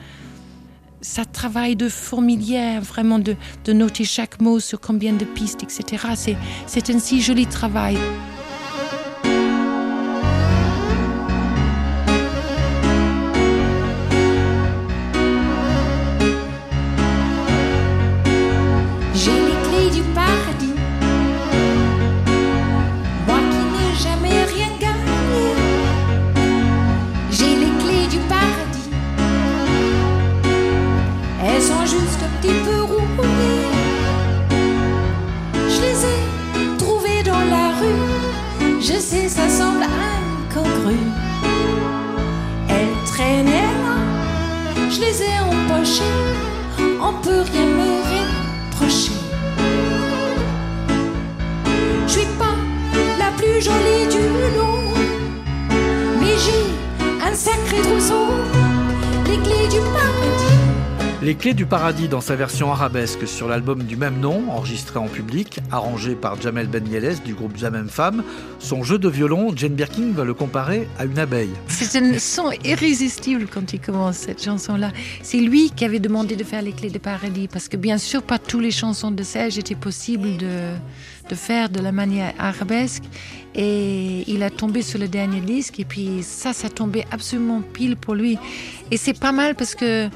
ça 1.01 1.25
travaille 1.25 1.75
de 1.75 1.89
fourmilière, 1.89 2.81
vraiment 2.81 3.19
de, 3.19 3.35
de 3.65 3.73
noter 3.73 4.03
chaque 4.03 4.41
mot 4.41 4.59
sur 4.59 4.79
combien 4.79 5.13
de 5.13 5.25
pistes, 5.25 5.63
etc. 5.63 6.07
C'est, 6.15 6.37
c'est 6.67 6.89
un 6.89 6.99
si 6.99 7.21
joli 7.21 7.45
travail. 7.45 7.97
Je 44.99 45.05
les 45.05 45.23
ai 45.23 45.39
empochées. 45.39 46.03
On 47.01 47.13
peut 47.21 47.43
rien 47.53 47.65
me 47.65 47.89
reprocher. 48.11 49.13
Je 52.05 52.11
suis 52.11 52.25
pas 52.37 52.55
la 53.17 53.31
plus 53.37 53.61
jolie 53.61 54.07
du 54.11 54.23
lot, 54.57 54.93
mais 56.19 56.35
j'ai 56.43 56.65
un 57.25 57.33
sacré 57.33 57.77
trousseau, 57.81 58.27
Les 61.21 61.35
clés 61.35 61.53
du 61.53 61.65
paradis 61.65 62.07
dans 62.07 62.21
sa 62.21 62.37
version 62.37 62.71
arabesque 62.71 63.27
sur 63.27 63.49
l'album 63.49 63.83
du 63.83 63.97
même 63.97 64.21
nom, 64.21 64.49
enregistré 64.51 64.99
en 64.99 65.09
public, 65.09 65.59
arrangé 65.69 66.15
par 66.15 66.39
Jamel 66.39 66.67
Ben 66.67 66.87
Yeles 66.87 67.21
du 67.25 67.33
groupe 67.33 67.57
Jamem 67.57 67.89
Femme, 67.89 68.23
son 68.59 68.83
jeu 68.83 68.97
de 68.97 69.09
violon, 69.09 69.51
Jane 69.53 69.73
Birkin 69.73 70.13
va 70.13 70.23
le 70.23 70.33
comparer 70.33 70.87
à 70.97 71.03
une 71.03 71.19
abeille. 71.19 71.49
C'est 71.67 71.99
un 72.01 72.17
son 72.19 72.51
irrésistible 72.63 73.47
quand 73.53 73.73
il 73.73 73.81
commence 73.81 74.15
cette 74.15 74.41
chanson-là. 74.41 74.93
C'est 75.21 75.41
lui 75.41 75.71
qui 75.71 75.83
avait 75.83 75.99
demandé 75.99 76.37
de 76.37 76.43
faire 76.45 76.61
les 76.61 76.71
clés 76.71 76.89
de 76.89 76.99
paradis 76.99 77.49
parce 77.49 77.67
que 77.67 77.75
bien 77.75 77.97
sûr 77.97 78.23
pas 78.23 78.39
toutes 78.39 78.63
les 78.63 78.71
chansons 78.71 79.11
de 79.11 79.21
Serge 79.21 79.57
étaient 79.57 79.75
possibles 79.75 80.37
de, 80.37 80.71
de 81.29 81.35
faire 81.35 81.69
de 81.69 81.81
la 81.81 81.91
manière 81.91 82.33
arabesque 82.39 83.03
et 83.55 84.23
il 84.31 84.41
a 84.41 84.49
tombé 84.49 84.81
sur 84.83 84.99
le 84.99 85.09
dernier 85.09 85.41
disque 85.41 85.81
et 85.81 85.85
puis 85.85 86.23
ça, 86.23 86.53
ça 86.53 86.69
tombait 86.69 87.05
absolument 87.11 87.61
pile 87.73 87.97
pour 87.97 88.15
lui. 88.15 88.37
Et 88.89 88.95
c'est 88.95 89.19
pas 89.19 89.33
mal 89.33 89.55
parce 89.55 89.75
que 89.75 90.09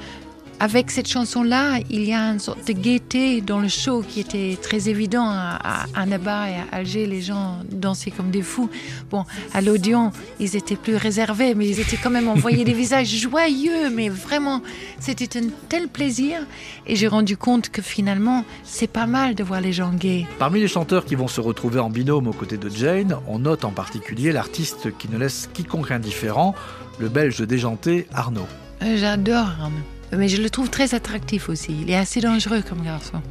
avec 0.63 0.91
cette 0.91 1.09
chanson-là, 1.09 1.79
il 1.89 2.05
y 2.05 2.13
a 2.13 2.21
une 2.21 2.39
sorte 2.39 2.65
de 2.65 2.71
gaieté 2.71 3.41
dans 3.41 3.59
le 3.59 3.67
show 3.67 4.01
qui 4.01 4.21
était 4.21 4.57
très 4.61 4.87
évident 4.87 5.25
à, 5.27 5.59
à, 5.61 5.85
à 5.93 6.05
Naba 6.05 6.49
et 6.49 6.53
à 6.53 6.77
Alger. 6.77 7.05
Les 7.05 7.21
gens 7.21 7.57
dansaient 7.69 8.11
comme 8.11 8.31
des 8.31 8.41
fous. 8.41 8.69
Bon, 9.11 9.25
à 9.53 9.59
l'Odéon, 9.59 10.13
ils 10.39 10.55
étaient 10.55 10.77
plus 10.77 10.95
réservés, 10.95 11.53
mais 11.53 11.67
ils 11.67 11.81
étaient 11.81 11.97
quand 11.97 12.11
même 12.11 12.29
envoyés 12.29 12.63
des 12.63 12.71
visages 12.83 13.09
joyeux. 13.09 13.89
Mais 13.93 14.07
vraiment, 14.07 14.61
c'était 15.01 15.37
un 15.37 15.49
tel 15.67 15.89
plaisir. 15.89 16.39
Et 16.87 16.95
j'ai 16.95 17.07
rendu 17.09 17.35
compte 17.35 17.67
que 17.67 17.81
finalement, 17.81 18.45
c'est 18.63 18.87
pas 18.87 19.05
mal 19.05 19.35
de 19.35 19.43
voir 19.43 19.59
les 19.59 19.73
gens 19.73 19.91
gays. 19.91 20.25
Parmi 20.39 20.61
les 20.61 20.69
chanteurs 20.69 21.03
qui 21.03 21.15
vont 21.15 21.27
se 21.27 21.41
retrouver 21.41 21.81
en 21.81 21.89
binôme 21.89 22.27
aux 22.27 22.31
côtés 22.31 22.57
de 22.57 22.69
Jane, 22.69 23.17
on 23.27 23.39
note 23.39 23.65
en 23.65 23.71
particulier 23.71 24.31
l'artiste 24.31 24.97
qui 24.97 25.09
ne 25.09 25.17
laisse 25.17 25.49
quiconque 25.53 25.91
indifférent, 25.91 26.55
le 26.99 27.09
belge 27.09 27.41
déjanté 27.41 28.07
Arnaud. 28.13 28.47
J'adore 28.79 29.49
Arnaud. 29.59 29.92
Mais 30.17 30.27
je 30.27 30.41
le 30.41 30.49
trouve 30.49 30.69
très 30.69 30.93
attractif 30.95 31.49
aussi. 31.49 31.75
Il 31.81 31.89
est 31.89 31.95
assez 31.95 32.21
dangereux 32.21 32.61
comme 32.67 32.83
garçon. 32.83 33.21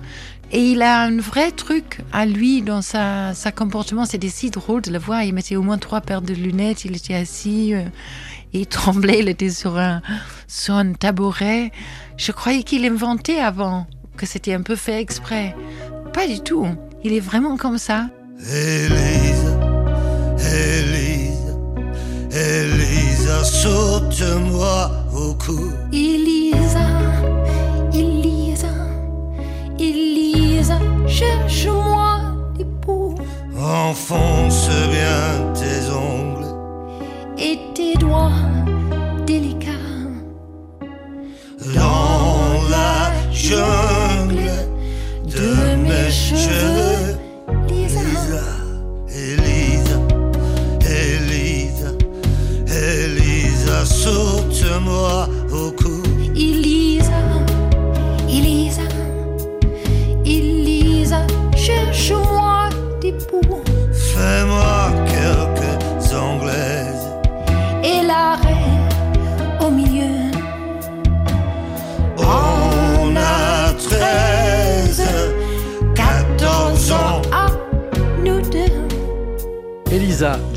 Et 0.51 0.61
il 0.73 0.83
a 0.83 1.01
un 1.03 1.17
vrai 1.19 1.51
truc 1.51 2.01
à 2.13 2.27
lui 2.27 2.61
dans 2.63 2.83
sa, 2.83 3.33
sa 3.35 3.53
comportement. 3.53 4.05
C'était 4.05 4.29
si 4.29 4.51
drôle 4.51 4.83
de 4.83 4.91
le 4.91 4.99
voir. 4.99 5.23
Il 5.23 5.33
mettait 5.33 5.57
au 5.57 5.63
moins 5.63 5.79
trois 5.79 6.01
paires 6.01 6.21
de 6.23 6.35
lunettes. 6.35 6.85
Il 6.85 6.95
était 6.97 7.15
assis. 7.15 7.75
euh, 7.75 7.85
Il 8.53 8.67
tremblait, 8.79 9.21
il 9.21 9.29
était 9.29 9.51
sur 9.51 9.79
un, 9.79 10.03
sur 10.49 10.75
un 10.75 10.93
tabouret. 10.93 11.73
Je 12.19 12.33
croyais 12.33 12.63
qu'il 12.65 12.85
inventait 12.85 13.39
avant, 13.39 13.87
que 14.17 14.27
c'était 14.27 14.53
un 14.53 14.63
peu 14.63 14.77
fait 14.77 15.01
exprès. 15.01 15.57
Pas 16.13 16.27
du 16.27 16.41
tout. 16.41 16.67
Il 17.05 17.13
est 17.15 17.21
vraiment 17.21 17.57
comme 17.57 17.79
ça. 17.79 18.09
Élise, 18.39 19.57
Élise, 20.39 21.57
Élise, 22.31 23.31
saute-moi 23.43 24.91
au 25.15 25.35
cou. 25.35 25.71
Enfonce 33.93 34.71
bien 34.91 35.53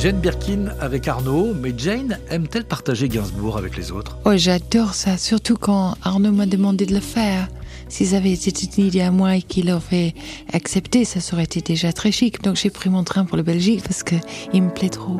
Jane 0.05 0.19
Birkin 0.19 0.67
avec 0.79 1.07
Arnaud, 1.07 1.55
mais 1.59 1.73
Jane 1.75 2.19
aime-t-elle 2.29 2.65
partager 2.65 3.09
Gainsbourg 3.09 3.57
avec 3.57 3.75
les 3.75 3.91
autres? 3.91 4.19
Oh, 4.23 4.33
j'adore 4.35 4.93
ça, 4.93 5.17
surtout 5.17 5.57
quand 5.57 5.95
Arnaud 6.03 6.31
m'a 6.31 6.45
demandé 6.45 6.85
de 6.85 6.93
le 6.93 6.99
faire. 6.99 7.47
Si 7.89 8.05
ça 8.05 8.17
avait 8.17 8.33
été 8.33 8.53
une 8.77 8.85
idée 8.85 9.01
à 9.01 9.09
moi 9.09 9.37
et 9.37 9.41
qu'il 9.41 9.71
aurait 9.71 10.13
accepté, 10.53 11.05
ça 11.05 11.19
aurait 11.33 11.45
été 11.45 11.61
déjà 11.61 11.91
très 11.91 12.11
chic. 12.11 12.43
Donc 12.43 12.55
j'ai 12.55 12.69
pris 12.69 12.91
mon 12.91 13.03
train 13.03 13.25
pour 13.25 13.35
le 13.35 13.41
Belgique 13.41 13.81
parce 13.81 14.03
que 14.03 14.13
il 14.53 14.61
me 14.61 14.69
plaît 14.69 14.89
trop. 14.89 15.19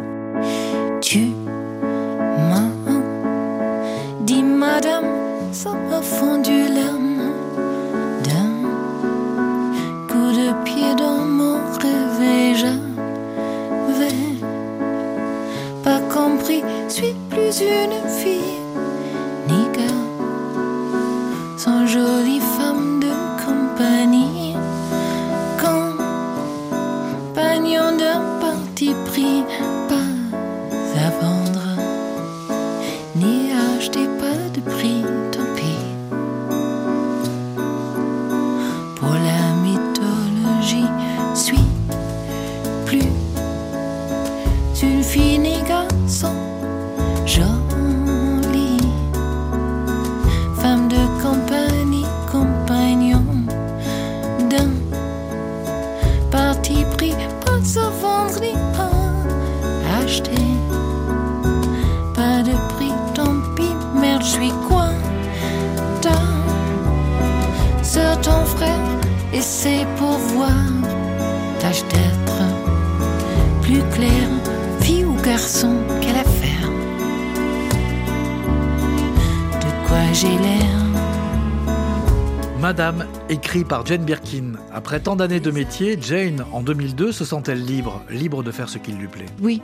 Tu 1.01 1.29
m'as 2.37 2.69
dit, 4.23 4.43
madame, 4.43 5.05
ça 5.51 5.73
m'a 5.73 6.03
fondu 6.03 6.64
une 17.51 18.09
fille, 18.09 18.59
ni 19.47 19.67
gars, 19.77 20.01
sans 21.57 21.85
jolie 21.85 22.39
Jane 83.83 84.05
Birkin. 84.05 84.53
Après 84.71 84.99
tant 84.99 85.15
d'années 85.15 85.39
de 85.39 85.51
métier, 85.51 85.97
Jane, 85.99 86.45
en 86.53 86.61
2002, 86.61 87.11
se 87.11 87.25
sent-elle 87.25 87.65
libre, 87.65 88.01
libre 88.09 88.43
de 88.43 88.51
faire 88.51 88.69
ce 88.69 88.77
qu'il 88.77 88.95
lui 88.95 89.07
plaît 89.07 89.25
Oui, 89.41 89.61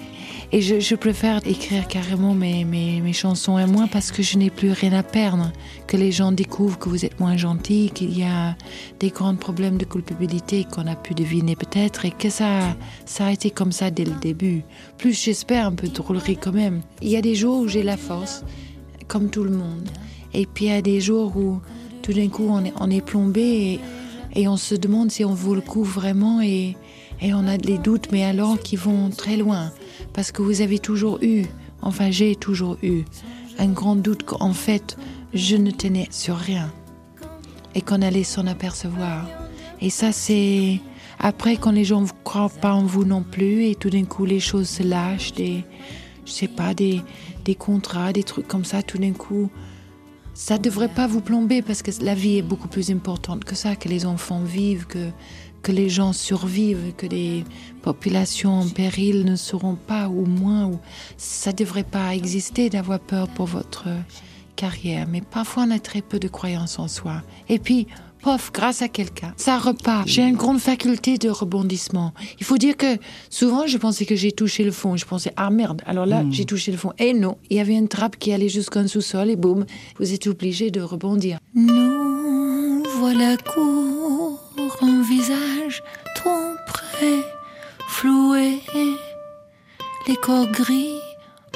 et 0.52 0.62
je, 0.62 0.80
je 0.80 0.96
préfère 0.96 1.40
écrire 1.46 1.88
carrément 1.88 2.34
mes, 2.34 2.66
mes, 2.66 3.00
mes 3.00 3.14
chansons 3.14 3.56
à 3.56 3.68
moi 3.68 3.86
parce 3.92 4.12
que 4.12 4.24
je 4.24 4.38
n'ai 4.38 4.50
plus 4.50 4.72
rien 4.72 4.94
à 4.94 5.04
perdre. 5.04 5.52
Que 5.88 5.98
les 5.98 6.12
gens 6.12 6.32
découvrent 6.32 6.80
que 6.80 6.90
vous 6.90 7.06
êtes 7.06 7.20
moins 7.20 7.38
gentil, 7.38 7.92
qu'il 7.94 8.18
y 8.18 8.24
a 8.24 8.56
des 9.00 9.10
grands 9.10 9.36
problèmes 9.36 9.78
de 9.78 9.86
culpabilité 9.86 10.66
qu'on 10.66 10.88
a 10.88 10.96
pu 10.96 11.14
deviner 11.14 11.56
peut-être 11.56 12.06
et 12.06 12.12
que 12.12 12.30
ça, 12.30 12.76
ça 13.06 13.28
a 13.28 13.32
été 13.32 13.52
comme 13.52 13.72
ça 13.72 13.92
dès 13.92 14.06
le 14.06 14.16
début. 14.20 14.64
Plus 14.98 15.14
j'espère 15.14 15.68
un 15.68 15.74
peu 15.74 15.88
de 15.88 15.94
drôlerie 15.94 16.38
quand 16.38 16.54
même. 16.54 16.82
Il 17.02 17.10
y 17.10 17.18
a 17.18 17.22
des 17.22 17.36
jours 17.36 17.60
où 17.60 17.68
j'ai 17.68 17.84
la 17.84 17.98
force, 17.98 18.44
comme 19.08 19.30
tout 19.30 19.44
le 19.44 19.52
monde. 19.52 19.88
Et 20.34 20.46
puis 20.46 20.66
il 20.66 20.72
y 20.72 20.74
a 20.74 20.82
des 20.82 21.02
jours 21.02 21.36
où 21.38 21.62
tout 22.02 22.14
d'un 22.14 22.28
coup 22.28 22.48
on 22.50 22.90
est, 22.90 23.02
plombé 23.02 23.80
et, 24.36 24.48
on 24.48 24.58
se 24.58 24.76
demande 24.76 25.12
si 25.12 25.24
on 25.24 25.34
vaut 25.34 25.56
le 25.56 25.62
coup 25.62 25.84
vraiment 25.84 26.42
et, 26.42 26.76
on 27.24 27.48
a 27.48 27.58
des 27.58 27.78
doutes, 27.78 28.12
mais 28.12 28.24
alors 28.24 28.60
qui 28.60 28.76
vont 28.76 29.12
très 29.12 29.38
loin. 29.38 29.72
Parce 30.14 30.32
que 30.32 30.42
vous 30.42 30.62
avez 30.62 30.80
toujours 30.80 31.20
eu, 31.22 31.46
enfin 31.82 32.10
j'ai 32.10 32.36
toujours 32.36 32.78
eu, 32.82 33.04
un 33.60 33.68
grand 33.68 33.96
doute 33.96 34.24
qu'en 34.24 34.54
fait 34.54 34.98
je 35.34 35.56
ne 35.56 35.72
tenais 35.72 36.08
sur 36.10 36.36
rien 36.36 36.74
et 37.76 37.82
qu'on 37.82 38.02
allait 38.02 38.24
s'en 38.24 38.48
apercevoir. 38.48 39.28
Et 39.82 39.90
ça 39.90 40.12
c'est 40.12 40.80
après 41.20 41.58
quand 41.58 41.72
les 41.72 41.86
gens 41.86 42.02
ne 42.02 42.08
croient 42.24 42.50
pas 42.50 42.74
en 42.74 42.84
vous 42.84 43.06
non 43.06 43.22
plus 43.22 43.66
et 43.66 43.76
tout 43.76 43.92
d'un 43.92 44.06
coup 44.06 44.26
les 44.26 44.40
choses 44.40 44.68
se 44.68 44.84
lâchent, 44.84 45.34
des, 45.34 45.64
je 46.26 46.32
sais 46.32 46.48
pas, 46.48 46.74
des 46.74 47.04
contrats, 47.60 48.14
des 48.14 48.24
trucs 48.24 48.48
comme 48.48 48.66
ça, 48.66 48.82
tout 48.82 48.98
d'un 48.98 49.14
coup 49.14 49.52
ça 50.34 50.58
devrait 50.58 50.88
pas 50.88 51.08
vous 51.08 51.22
plomber 51.22 51.62
parce 51.62 51.82
que 51.82 51.92
la 52.02 52.16
vie 52.16 52.38
est 52.38 52.42
beaucoup 52.42 52.68
plus 52.68 52.90
importante 52.92 53.44
que 53.44 53.56
ça, 53.56 53.76
que 53.76 53.90
les 53.90 54.06
enfants 54.06 54.42
vivent, 54.42 54.86
que, 54.86 55.10
que 55.62 55.72
les 55.72 55.90
gens 55.90 56.14
survivent, 56.14 56.94
que 56.98 57.06
les 57.06 57.44
populations 57.82 58.60
en 58.60 58.70
péril 58.70 59.26
ne 59.26 59.36
seront 59.36 59.76
pas 59.76 60.08
ou 60.08 60.26
moins. 60.26 60.68
Ou... 60.68 60.80
Ça 61.18 61.52
devrait 61.52 61.84
pas 61.84 62.16
exister 62.16 62.70
d'avoir 62.70 63.00
peur 63.00 63.28
pour 63.28 63.46
votre 63.46 63.88
carrière. 64.56 65.08
Mais 65.08 65.22
parfois 65.22 65.64
on 65.68 65.72
a 65.72 65.80
très 65.80 66.02
peu 66.02 66.20
de 66.20 66.28
croyance 66.28 66.80
en 66.80 66.88
soi. 66.88 67.22
Et 67.50 67.60
puis, 67.60 67.88
pof, 68.22 68.52
grâce 68.54 68.82
à 68.82 68.88
quelqu'un, 68.88 69.34
ça 69.38 69.58
repart. 69.58 70.08
J'ai 70.08 70.24
une 70.24 70.36
grande 70.36 70.60
faculté 70.60 71.18
de 71.18 71.30
rebondissement. 71.30 72.14
Il 72.40 72.46
faut 72.46 72.58
dire 72.58 72.78
que 72.78 72.98
souvent 73.30 73.68
je 73.68 73.78
pensais 73.78 74.06
que 74.06 74.16
j'ai 74.16 74.32
touché 74.32 74.64
le 74.64 74.72
fond. 74.72 74.96
Je 74.98 75.06
pensais, 75.06 75.34
ah 75.38 75.50
merde, 75.50 75.82
alors 75.86 76.06
là 76.06 76.24
j'ai 76.32 76.46
touché 76.46 76.72
le 76.72 76.78
fond. 76.78 76.94
Et 77.00 77.14
non, 77.14 77.38
il 77.50 77.58
y 77.58 77.60
avait 77.60 77.76
une 77.76 77.88
trappe 77.88 78.18
qui 78.18 78.32
allait 78.34 78.50
jusqu'en 78.50 78.88
sous-sol 78.88 79.30
et 79.30 79.36
boum, 79.36 79.66
vous 80.00 80.14
êtes 80.14 80.28
obligé 80.28 80.72
de 80.72 80.82
rebondir. 80.82 81.40
Nous 81.56 82.84
voilà 83.00 83.36
court, 83.38 84.40
un 84.82 85.02
visage 85.02 85.84
trop 86.16 86.54
près, 86.68 87.20
floué, 87.88 88.60
les 90.08 90.16
corps 90.16 90.52
gris, 90.52 91.00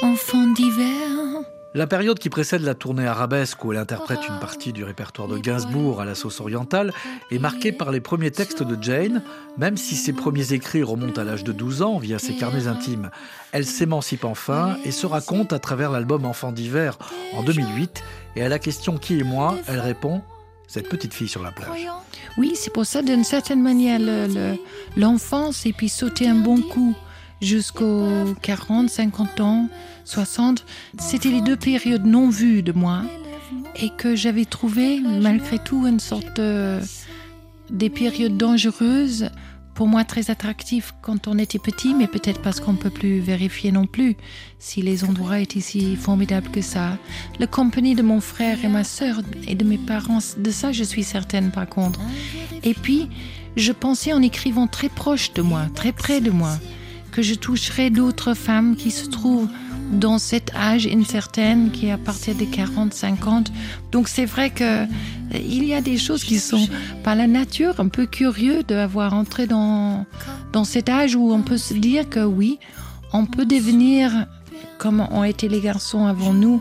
enfants 0.02 0.46
d'hiver. 0.54 1.46
La 1.76 1.86
période 1.86 2.18
qui 2.18 2.30
précède 2.30 2.62
la 2.62 2.74
tournée 2.74 3.06
arabesque 3.06 3.62
où 3.62 3.70
elle 3.70 3.78
interprète 3.78 4.26
une 4.30 4.38
partie 4.38 4.72
du 4.72 4.82
répertoire 4.82 5.28
de 5.28 5.36
Gainsbourg 5.36 6.00
à 6.00 6.06
la 6.06 6.14
sauce 6.14 6.40
orientale 6.40 6.90
est 7.30 7.38
marquée 7.38 7.70
par 7.70 7.90
les 7.90 8.00
premiers 8.00 8.30
textes 8.30 8.62
de 8.62 8.82
Jane, 8.82 9.22
même 9.58 9.76
si 9.76 9.94
ses 9.94 10.14
premiers 10.14 10.54
écrits 10.54 10.82
remontent 10.82 11.20
à 11.20 11.24
l'âge 11.24 11.44
de 11.44 11.52
12 11.52 11.82
ans 11.82 11.98
via 11.98 12.18
ses 12.18 12.34
carnets 12.34 12.66
intimes. 12.66 13.10
Elle 13.52 13.66
s'émancipe 13.66 14.24
enfin 14.24 14.78
et 14.86 14.90
se 14.90 15.06
raconte 15.06 15.52
à 15.52 15.58
travers 15.58 15.90
l'album 15.90 16.24
Enfants 16.24 16.50
d'hiver 16.50 16.96
en 17.34 17.42
2008 17.42 18.02
et 18.36 18.42
à 18.42 18.48
la 18.48 18.58
question 18.58 18.96
Qui 18.96 19.20
est 19.20 19.24
moi 19.24 19.54
elle 19.68 19.80
répond 19.80 20.22
Cette 20.66 20.88
petite 20.88 21.12
fille 21.12 21.28
sur 21.28 21.42
la 21.42 21.52
plage. 21.52 21.86
Oui, 22.38 22.52
c'est 22.54 22.72
pour 22.72 22.86
ça, 22.86 23.02
d'une 23.02 23.22
certaine 23.24 23.62
manière, 23.62 23.98
le- 24.00 24.26
le- 24.28 24.56
l'enfance 24.96 25.66
et 25.66 25.74
puis 25.74 25.90
sauter 25.90 26.26
un 26.26 26.34
bon 26.36 26.60
coup 26.62 26.94
jusqu'aux 27.40 28.34
40, 28.42 28.88
50 28.88 29.40
ans, 29.40 29.68
60. 30.04 30.64
C'était 30.98 31.30
les 31.30 31.40
deux 31.40 31.56
périodes 31.56 32.06
non 32.06 32.28
vues 32.28 32.62
de 32.62 32.72
moi 32.72 33.02
et 33.76 33.90
que 33.90 34.16
j'avais 34.16 34.44
trouvé 34.44 35.00
malgré 35.00 35.58
tout 35.58 35.86
une 35.86 36.00
sorte 36.00 36.36
de, 36.36 36.78
des 37.70 37.90
périodes 37.90 38.36
dangereuses 38.36 39.30
pour 39.74 39.86
moi 39.86 40.04
très 40.04 40.30
attractif 40.30 40.94
quand 41.02 41.28
on 41.28 41.38
était 41.38 41.58
petit, 41.58 41.94
mais 41.94 42.06
peut-être 42.06 42.40
parce 42.40 42.60
qu'on 42.60 42.72
ne 42.72 42.78
peut 42.78 42.90
plus 42.90 43.20
vérifier 43.20 43.72
non 43.72 43.86
plus 43.86 44.16
si 44.58 44.80
les 44.80 45.04
endroits 45.04 45.38
étaient 45.38 45.60
si 45.60 45.96
formidables 45.96 46.50
que 46.50 46.62
ça. 46.62 46.96
La 47.38 47.46
compagnie 47.46 47.94
de 47.94 48.00
mon 48.00 48.22
frère 48.22 48.64
et 48.64 48.68
ma 48.68 48.84
sœur 48.84 49.20
et 49.46 49.54
de 49.54 49.64
mes 49.64 49.76
parents, 49.76 50.20
de 50.38 50.50
ça 50.50 50.72
je 50.72 50.82
suis 50.82 51.04
certaine 51.04 51.50
par 51.50 51.68
contre. 51.68 52.00
Et 52.64 52.72
puis, 52.72 53.10
je 53.56 53.72
pensais 53.72 54.14
en 54.14 54.22
écrivant 54.22 54.66
très 54.66 54.88
proche 54.88 55.34
de 55.34 55.42
moi, 55.42 55.66
très 55.74 55.92
près 55.92 56.22
de 56.22 56.30
moi, 56.30 56.58
que 57.16 57.22
je 57.22 57.34
toucherais 57.34 57.88
d'autres 57.88 58.34
femmes 58.34 58.76
qui 58.76 58.90
se 58.90 59.08
trouvent 59.08 59.48
dans 59.90 60.18
cet 60.18 60.54
âge 60.54 60.86
incertain 60.86 61.70
qui 61.72 61.86
est 61.86 61.92
à 61.92 61.96
partir 61.96 62.34
des 62.34 62.44
40, 62.44 62.92
50. 62.92 63.50
Donc 63.90 64.08
c'est 64.08 64.26
vrai 64.26 64.50
que 64.50 64.82
euh, 64.82 64.86
il 65.32 65.64
y 65.64 65.72
a 65.72 65.80
des 65.80 65.96
choses 65.96 66.24
qui 66.24 66.38
sont 66.38 66.68
par 67.04 67.14
la 67.14 67.26
nature 67.26 67.80
un 67.80 67.88
peu 67.88 68.04
curieux 68.04 68.64
d'avoir 68.64 69.14
entré 69.14 69.46
dans, 69.46 70.04
dans 70.52 70.64
cet 70.64 70.90
âge 70.90 71.16
où 71.16 71.32
on 71.32 71.40
peut 71.40 71.56
se 71.56 71.72
dire 71.72 72.06
que 72.10 72.20
oui, 72.20 72.58
on 73.14 73.24
peut 73.24 73.46
devenir 73.46 74.26
comme 74.76 75.00
ont 75.10 75.24
été 75.24 75.48
les 75.48 75.62
garçons 75.62 76.04
avant 76.04 76.34
nous, 76.34 76.60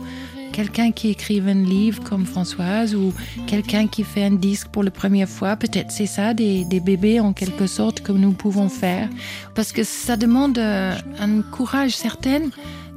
quelqu'un 0.55 0.93
qui 0.93 1.09
écrive 1.09 1.49
un 1.49 1.65
livre 1.65 2.01
comme 2.01 2.25
Françoise 2.25 2.95
ou 2.95 3.13
quelqu'un 3.45 3.87
qui 3.87 4.05
fait 4.05 4.23
un 4.23 4.31
disque 4.31 4.69
pour 4.69 4.83
la 4.83 4.91
première 4.91 5.27
fois. 5.27 5.57
Peut-être 5.57 5.91
c'est 5.91 6.05
ça, 6.05 6.33
des, 6.33 6.63
bébés 6.79 7.19
en 7.19 7.33
quelque 7.33 7.67
sorte 7.67 7.99
que 7.99 8.13
nous 8.13 8.31
pouvons 8.31 8.69
faire. 8.69 9.09
Parce 9.53 9.73
que 9.73 9.83
ça 9.83 10.15
demande 10.15 10.57
euh, 10.57 10.95
un 11.19 11.41
courage 11.41 11.91
certain 11.97 12.39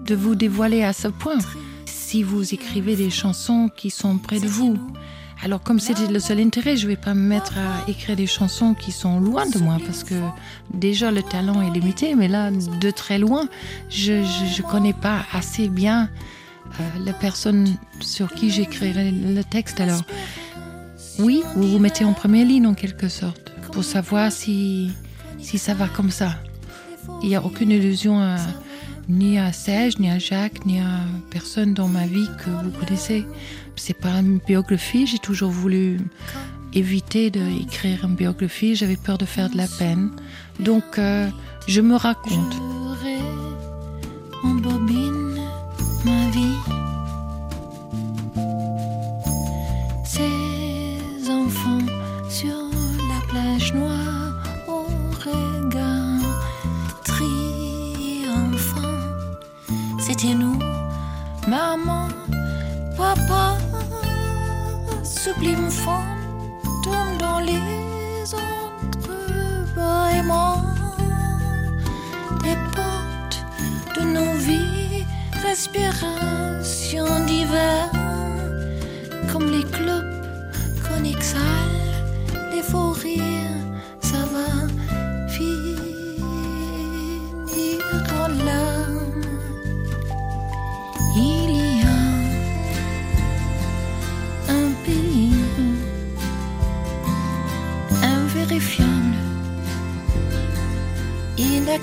de 0.07 0.15
vous 0.15 0.37
dévoiler 0.37 0.85
à 0.85 0.93
ce 0.93 1.09
point 1.09 1.39
si 1.85 2.23
vous 2.23 2.55
écrivez 2.55 2.95
des 2.95 3.11
chansons 3.11 3.69
qui 3.77 3.91
sont 3.91 4.19
près 4.19 4.39
de 4.39 4.47
vous. 4.47 4.79
Alors 5.43 5.61
comme 5.61 5.81
c'était 5.81 6.07
le 6.07 6.21
seul 6.21 6.39
intérêt, 6.39 6.77
je 6.77 6.85
ne 6.85 6.91
vais 6.91 6.97
pas 6.97 7.15
me 7.15 7.27
mettre 7.27 7.55
à 7.59 7.91
écrire 7.91 8.15
des 8.15 8.29
chansons 8.29 8.75
qui 8.75 8.93
sont 8.93 9.19
loin 9.19 9.47
de 9.47 9.59
moi 9.59 9.79
parce 9.85 10.05
que 10.05 10.15
déjà 10.73 11.11
le 11.11 11.23
talent 11.23 11.61
est 11.63 11.71
limité, 11.71 12.15
mais 12.15 12.29
là 12.29 12.53
de 12.53 12.91
très 12.93 13.19
loin, 13.19 13.49
je 13.91 14.13
ne 14.13 14.71
connais 14.71 14.93
pas 14.93 15.25
assez 15.33 15.69
bien 15.69 16.09
euh, 16.81 17.05
la 17.05 17.13
personne 17.13 17.77
sur 18.01 18.33
qui 18.33 18.51
j'écrirai 18.51 19.11
le 19.11 19.43
texte. 19.43 19.81
Alors 19.81 20.03
oui, 21.19 21.43
vous 21.57 21.69
vous 21.69 21.79
mettez 21.79 22.05
en 22.05 22.13
première 22.13 22.47
ligne 22.47 22.67
en 22.67 22.75
quelque 22.75 23.09
sorte 23.09 23.53
pour 23.73 23.85
savoir 23.85 24.31
si, 24.33 24.93
si 25.41 25.59
ça 25.59 25.75
va 25.75 25.89
comme 25.89 26.11
ça. 26.11 26.37
Il 27.23 27.29
n'y 27.29 27.37
a 27.37 27.45
aucune 27.45 27.71
illusion 27.71 28.21
à 28.21 28.37
ni 29.09 29.39
à 29.39 29.53
Serge, 29.53 29.99
ni 29.99 30.11
à 30.11 30.19
Jacques, 30.19 30.65
ni 30.67 30.81
à 30.81 31.01
personne 31.31 31.75
dans 31.75 31.89
ma 31.89 32.07
vie 32.07 32.29
que 32.45 32.51
vous 32.51 32.71
connaissez. 32.71 33.25
C'est 33.77 33.99
pas 33.99 34.21
une 34.21 34.39
biographie, 34.39 35.07
j'ai 35.07 35.19
toujours 35.19 35.51
voulu 35.51 35.99
éviter 36.75 37.31
d'écrire 37.31 38.05
une 38.05 38.15
biographie, 38.15 38.75
j'avais 38.75 38.97
peur 38.97 39.19
de 39.19 39.25
faire 39.25 39.49
de 39.49 39.57
la 39.57 39.67
peine. 39.67 40.11
Donc, 40.61 40.99
euh, 40.99 41.29
je 41.67 41.81
me 41.81 41.97
raconte. 41.97 42.78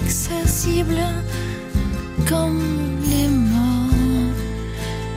Inaccessible 0.05 1.01
comme 2.27 2.61
les 3.09 3.27
morts. 3.27 4.35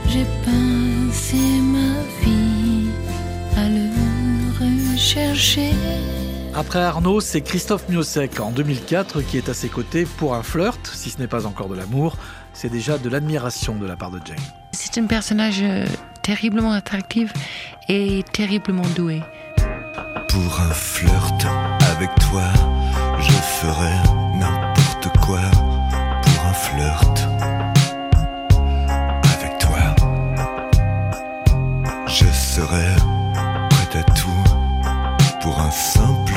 J'ai 0.08 0.24
passé 0.44 1.36
ma 1.62 2.24
vie 2.24 2.88
à 3.56 3.68
le 3.68 4.94
rechercher. 4.94 5.72
Après 6.54 6.80
Arnaud, 6.80 7.20
c'est 7.20 7.42
Christophe 7.42 7.88
Miossec 7.88 8.40
en 8.40 8.50
2004 8.50 9.20
qui 9.20 9.36
est 9.36 9.48
à 9.48 9.54
ses 9.54 9.68
côtés 9.68 10.06
pour 10.16 10.34
un 10.34 10.42
flirt, 10.42 10.90
si 10.92 11.10
ce 11.10 11.18
n'est 11.18 11.28
pas 11.28 11.46
encore 11.46 11.68
de 11.68 11.74
l'amour, 11.74 12.16
c'est 12.54 12.70
déjà 12.70 12.96
de 12.96 13.08
l'admiration 13.10 13.76
de 13.76 13.86
la 13.86 13.96
part 13.96 14.10
de 14.10 14.20
Jane. 14.24 14.36
C'est 14.72 14.98
un 14.98 15.06
personnage 15.06 15.60
euh, 15.60 15.84
terriblement 16.22 16.72
attractif 16.72 17.32
et 17.88 18.24
terriblement 18.32 18.88
doué. 18.96 19.20
Pour 20.28 20.60
un 20.60 20.72
flirt 20.72 21.46
avec 21.80 22.10
toi, 22.30 22.44
je 23.20 23.32
ferai. 23.32 24.17
Avec 29.34 29.58
toi, 29.58 29.94
je 32.06 32.26
serai 32.26 32.94
prêt 33.70 33.98
à 33.98 34.02
tout. 34.12 34.44
Pour 35.40 35.60
un 35.60 35.70
simple 35.70 36.27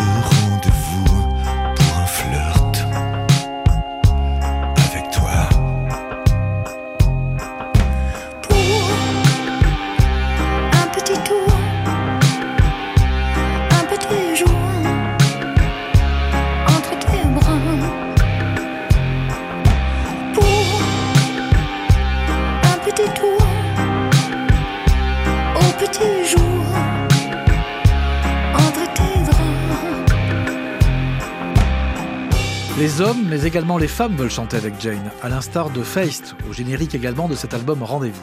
hommes, 33.11 33.27
mais 33.29 33.43
également 33.43 33.77
les 33.77 33.89
femmes 33.89 34.15
veulent 34.15 34.31
chanter 34.31 34.55
avec 34.55 34.79
Jane, 34.79 35.11
à 35.21 35.27
l'instar 35.27 35.69
de 35.69 35.83
Feist, 35.83 36.35
au 36.49 36.53
générique 36.53 36.95
également 36.95 37.27
de 37.27 37.35
cet 37.35 37.53
album 37.53 37.83
Rendez-vous. 37.83 38.21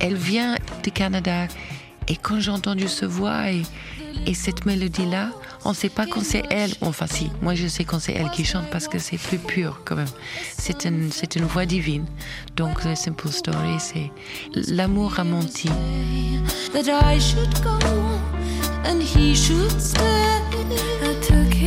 Elle 0.00 0.16
vient 0.16 0.56
du 0.82 0.90
Canada 0.90 1.46
et 2.08 2.16
quand 2.16 2.40
j'ai 2.40 2.50
entendu 2.50 2.88
ce 2.88 3.04
voix 3.04 3.50
et, 3.50 3.62
et 4.26 4.32
cette 4.32 4.64
mélodie-là, 4.64 5.30
on 5.66 5.70
ne 5.70 5.74
sait 5.74 5.90
pas 5.90 6.06
quand 6.06 6.24
c'est 6.24 6.44
elle. 6.50 6.72
Enfin 6.80 7.06
si, 7.06 7.30
moi 7.42 7.54
je 7.54 7.66
sais 7.66 7.84
quand 7.84 7.98
c'est 7.98 8.14
elle 8.14 8.30
qui 8.30 8.44
chante 8.44 8.70
parce 8.70 8.88
que 8.88 8.98
c'est 8.98 9.18
plus 9.18 9.38
pur 9.38 9.82
quand 9.84 9.96
même. 9.96 10.12
C'est 10.58 10.86
une, 10.86 11.12
c'est 11.12 11.36
une 11.36 11.44
voix 11.44 11.66
divine. 11.66 12.06
Donc 12.56 12.80
The 12.80 12.96
Simple 12.96 13.28
Story, 13.28 13.78
c'est 13.78 14.10
l'amour 14.54 15.20
a 15.20 15.24
menti. 15.24 15.68
that 16.72 16.88
I 16.88 17.20
should 17.20 17.52
go 17.62 17.78
and 18.84 19.02
he 19.02 19.34
should 19.34 19.78
stay. 19.78 20.00
I 21.02 21.14
took 21.20 21.61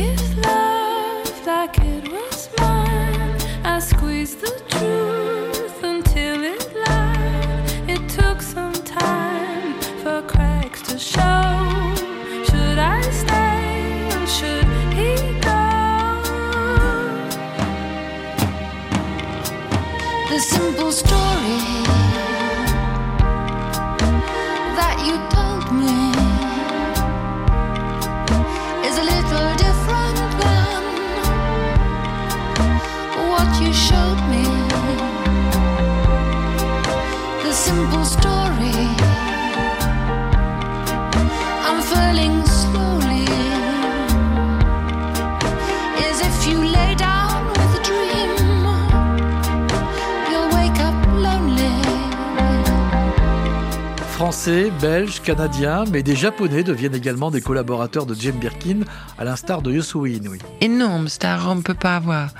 Français, 54.36 54.70
Belges, 54.82 55.22
Canadiens, 55.22 55.84
mais 55.90 56.02
des 56.02 56.14
Japonais 56.14 56.62
deviennent 56.62 56.94
également 56.94 57.30
des 57.30 57.40
collaborateurs 57.40 58.04
de 58.04 58.12
Jane 58.12 58.36
Birkin, 58.36 58.80
à 59.16 59.24
l'instar 59.24 59.62
de 59.62 59.72
Yosui 59.72 60.16
Inouye. 60.16 60.40
Énorme 60.60 61.08
star, 61.08 61.48
on 61.50 61.54
ne 61.54 61.62
peut 61.62 61.72
pas 61.72 61.96
avoir. 61.96 62.34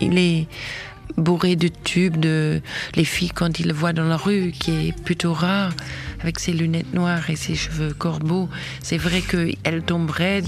Il 0.00 0.16
est 0.16 0.48
bourré 1.18 1.54
de 1.56 1.68
tubes, 1.68 2.16
de 2.16 2.62
les 2.94 3.04
filles 3.04 3.32
quand 3.34 3.60
ils 3.60 3.68
le 3.68 3.74
voient 3.74 3.92
dans 3.92 4.06
la 4.06 4.16
rue, 4.16 4.52
qui 4.52 4.88
est 4.88 4.98
plutôt 5.04 5.34
rare, 5.34 5.72
avec 6.22 6.38
ses 6.38 6.52
lunettes 6.52 6.94
noires 6.94 7.28
et 7.30 7.36
ses 7.36 7.54
cheveux 7.54 7.92
corbeaux. 7.92 8.48
C'est 8.82 8.96
vrai 8.96 9.22
qu'elle 9.22 9.82
tomberait. 9.82 10.42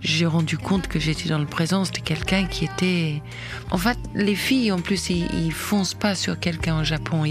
J'ai 0.00 0.26
rendu 0.26 0.58
compte 0.58 0.88
que 0.88 0.98
j'étais 0.98 1.28
dans 1.28 1.38
le 1.38 1.46
présence 1.46 1.92
de 1.92 1.98
quelqu'un 1.98 2.44
qui 2.44 2.64
était. 2.64 3.22
En 3.70 3.78
fait, 3.78 3.98
les 4.14 4.34
filles, 4.34 4.72
en 4.72 4.78
plus, 4.78 5.10
ils, 5.10 5.52
foncent 5.52 5.94
pas 5.94 6.14
sur 6.14 6.38
quelqu'un 6.38 6.80
au 6.80 6.84
Japon. 6.84 7.24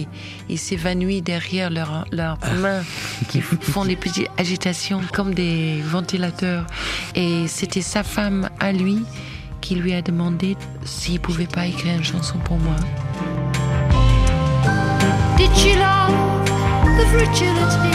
Ils 0.49 0.59
s'évanouissent 0.59 1.23
derrière 1.23 1.69
leurs 1.69 2.05
leur 2.11 2.37
ah. 2.41 2.53
mains, 2.53 2.83
qui 3.29 3.41
font 3.41 3.85
des 3.85 3.95
petites 3.95 4.29
agitations 4.37 5.01
comme 5.13 5.33
des 5.33 5.81
ventilateurs. 5.81 6.65
Et 7.13 7.47
c'était 7.47 7.81
sa 7.81 8.03
femme 8.03 8.49
à 8.59 8.71
lui 8.71 8.99
qui 9.61 9.75
lui 9.75 9.93
a 9.93 10.01
demandé 10.01 10.55
s'il 10.83 11.19
pouvait 11.19 11.47
pas 11.47 11.65
écrire 11.65 11.95
une 11.95 12.03
chanson 12.03 12.37
pour 12.39 12.57
moi. 12.57 12.75
Did 15.37 15.77
love 15.77 16.44
the 16.97 17.05
fragility 17.07 17.93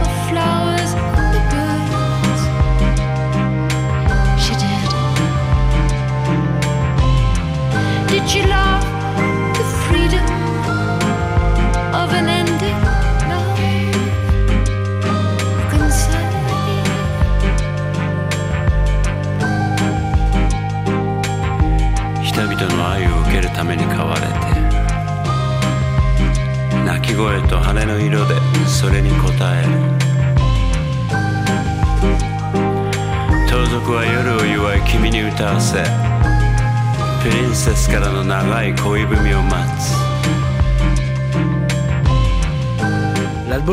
of 0.00 0.08
flowers 0.28 0.90
and 1.18 1.28
the 1.34 1.42
birds? 1.52 2.42
She 4.44 4.54
did. 4.62 4.88
Did 8.10 8.24
she 8.28 8.42
love 8.42 8.83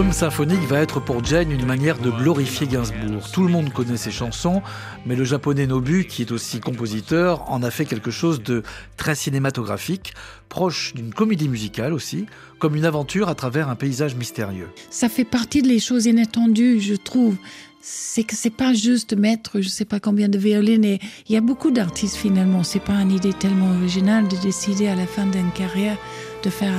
Symphonique 0.10 0.62
va 0.68 0.80
être 0.80 1.00
pour 1.00 1.24
Jane 1.24 1.52
une 1.52 1.66
manière 1.66 2.00
de 2.00 2.10
glorifier 2.10 2.66
Gainsbourg. 2.66 3.30
Tout 3.32 3.44
le 3.44 3.50
monde 3.50 3.72
connaît 3.72 3.98
ses 3.98 4.10
chansons, 4.10 4.62
mais 5.06 5.16
le 5.16 5.24
japonais 5.24 5.68
Nobu, 5.68 6.06
qui 6.06 6.24
est 6.24 6.32
aussi 6.32 6.60
compositeur, 6.60 7.50
en 7.52 7.62
a 7.62 7.70
fait 7.70 7.86
quelque 7.86 8.10
chose 8.10 8.42
de 8.42 8.64
très 8.98 9.14
cinématographique, 9.14 10.14
proche 10.50 10.94
d'une 10.96 11.14
comédie 11.14 11.48
musicale 11.48 11.94
aussi, 11.94 12.26
comme 12.58 12.76
une 12.76 12.86
aventure 12.86 13.30
à 13.30 13.36
travers 13.36 13.70
un 13.70 13.76
paysage 13.76 14.16
mystérieux. 14.16 14.70
Ça 14.90 15.08
fait 15.08 15.24
partie 15.24 15.62
des 15.62 15.80
choses 15.80 16.08
inattendues, 16.08 16.82
je 16.82 16.96
trouve 16.96 17.36
c'est 17.84 18.24
que 18.24 18.36
c'est 18.36 18.52
pas 18.52 18.74
juste 18.74 19.18
mettre 19.18 19.60
je 19.60 19.68
sais 19.68 19.86
pas 19.86 20.00
combien 20.00 20.30
de 20.30 20.38
violines 20.38 20.86
et 20.86 21.00
il 21.28 21.34
y 21.34 21.36
a 21.36 21.42
beaucoup 21.42 21.72
d'artistes 21.72 22.16
finalement 22.16 22.64
c'est 22.64 22.80
pas 22.80 22.94
une 22.94 23.12
idée 23.12 23.34
tellement 23.34 23.72
originale 23.72 24.28
de 24.28 24.38
décider 24.38 24.88
à 24.88 24.94
la 24.94 25.08
fin 25.08 25.26
d'une 25.26 25.52
carrière 25.52 25.98
de 26.44 26.50
faire 26.50 26.74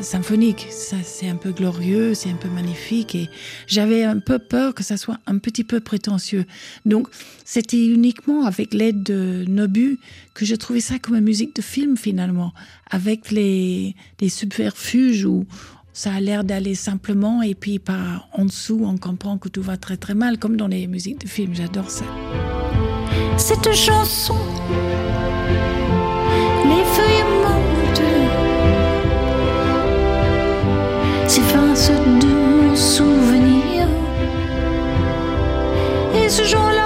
symphonique. 0.00 0.66
Ça, 0.70 0.96
c'est 1.02 1.28
un 1.28 1.36
peu 1.36 1.52
glorieux, 1.52 2.14
c'est 2.14 2.30
un 2.30 2.36
peu 2.36 2.48
magnifique 2.48 3.14
et 3.14 3.28
j'avais 3.66 4.04
un 4.04 4.18
peu 4.18 4.38
peur 4.38 4.74
que 4.74 4.82
ça 4.82 4.96
soit 4.96 5.18
un 5.26 5.38
petit 5.38 5.64
peu 5.64 5.80
prétentieux. 5.80 6.44
Donc, 6.86 7.08
c'était 7.44 7.84
uniquement 7.84 8.44
avec 8.44 8.74
l'aide 8.74 9.02
de 9.02 9.44
Nobu 9.48 9.98
que 10.34 10.44
je 10.44 10.54
trouvais 10.54 10.80
ça 10.80 10.98
comme 10.98 11.16
une 11.16 11.24
musique 11.24 11.56
de 11.56 11.62
film 11.62 11.96
finalement, 11.96 12.52
avec 12.90 13.30
les, 13.30 13.94
les 14.20 14.28
subterfuges 14.28 15.24
où 15.24 15.46
ça 15.92 16.12
a 16.14 16.20
l'air 16.20 16.44
d'aller 16.44 16.74
simplement 16.74 17.42
et 17.42 17.54
puis 17.54 17.78
par 17.78 18.28
en 18.32 18.44
dessous, 18.44 18.82
on 18.84 18.96
comprend 18.98 19.38
que 19.38 19.48
tout 19.48 19.62
va 19.62 19.76
très 19.76 19.96
très 19.96 20.14
mal, 20.14 20.38
comme 20.38 20.56
dans 20.56 20.68
les 20.68 20.86
musiques 20.86 21.20
de 21.20 21.28
film. 21.28 21.54
J'adore 21.54 21.90
ça. 21.90 22.04
Cette 23.36 23.72
chanson, 23.74 24.36
les 26.64 26.84
feuilles 26.84 27.17
souvenir. 32.78 33.86
Et 36.14 36.28
ce 36.28 36.44
jour-là, 36.44 36.77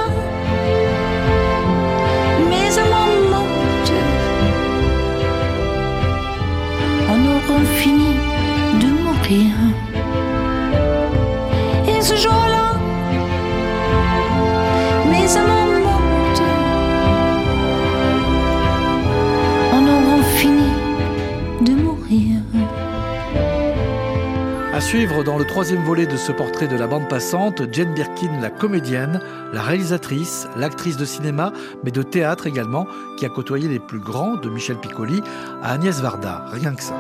dans 25.24 25.38
le 25.38 25.44
troisième 25.44 25.82
volet 25.84 26.06
de 26.06 26.16
ce 26.16 26.32
portrait 26.32 26.68
de 26.68 26.76
la 26.76 26.86
bande 26.86 27.08
passante, 27.08 27.62
Jane 27.72 27.94
Birkin, 27.94 28.40
la 28.40 28.50
comédienne, 28.50 29.20
la 29.52 29.62
réalisatrice, 29.62 30.48
l'actrice 30.56 30.96
de 30.96 31.04
cinéma, 31.04 31.52
mais 31.84 31.90
de 31.90 32.02
théâtre 32.02 32.46
également, 32.46 32.86
qui 33.18 33.26
a 33.26 33.28
côtoyé 33.28 33.68
les 33.68 33.78
plus 33.78 34.00
grands, 34.00 34.36
de 34.36 34.48
Michel 34.48 34.76
Piccoli 34.76 35.22
à 35.62 35.72
Agnès 35.72 36.00
Varda, 36.00 36.44
rien 36.52 36.74
que 36.74 36.82
ça. 36.82 36.94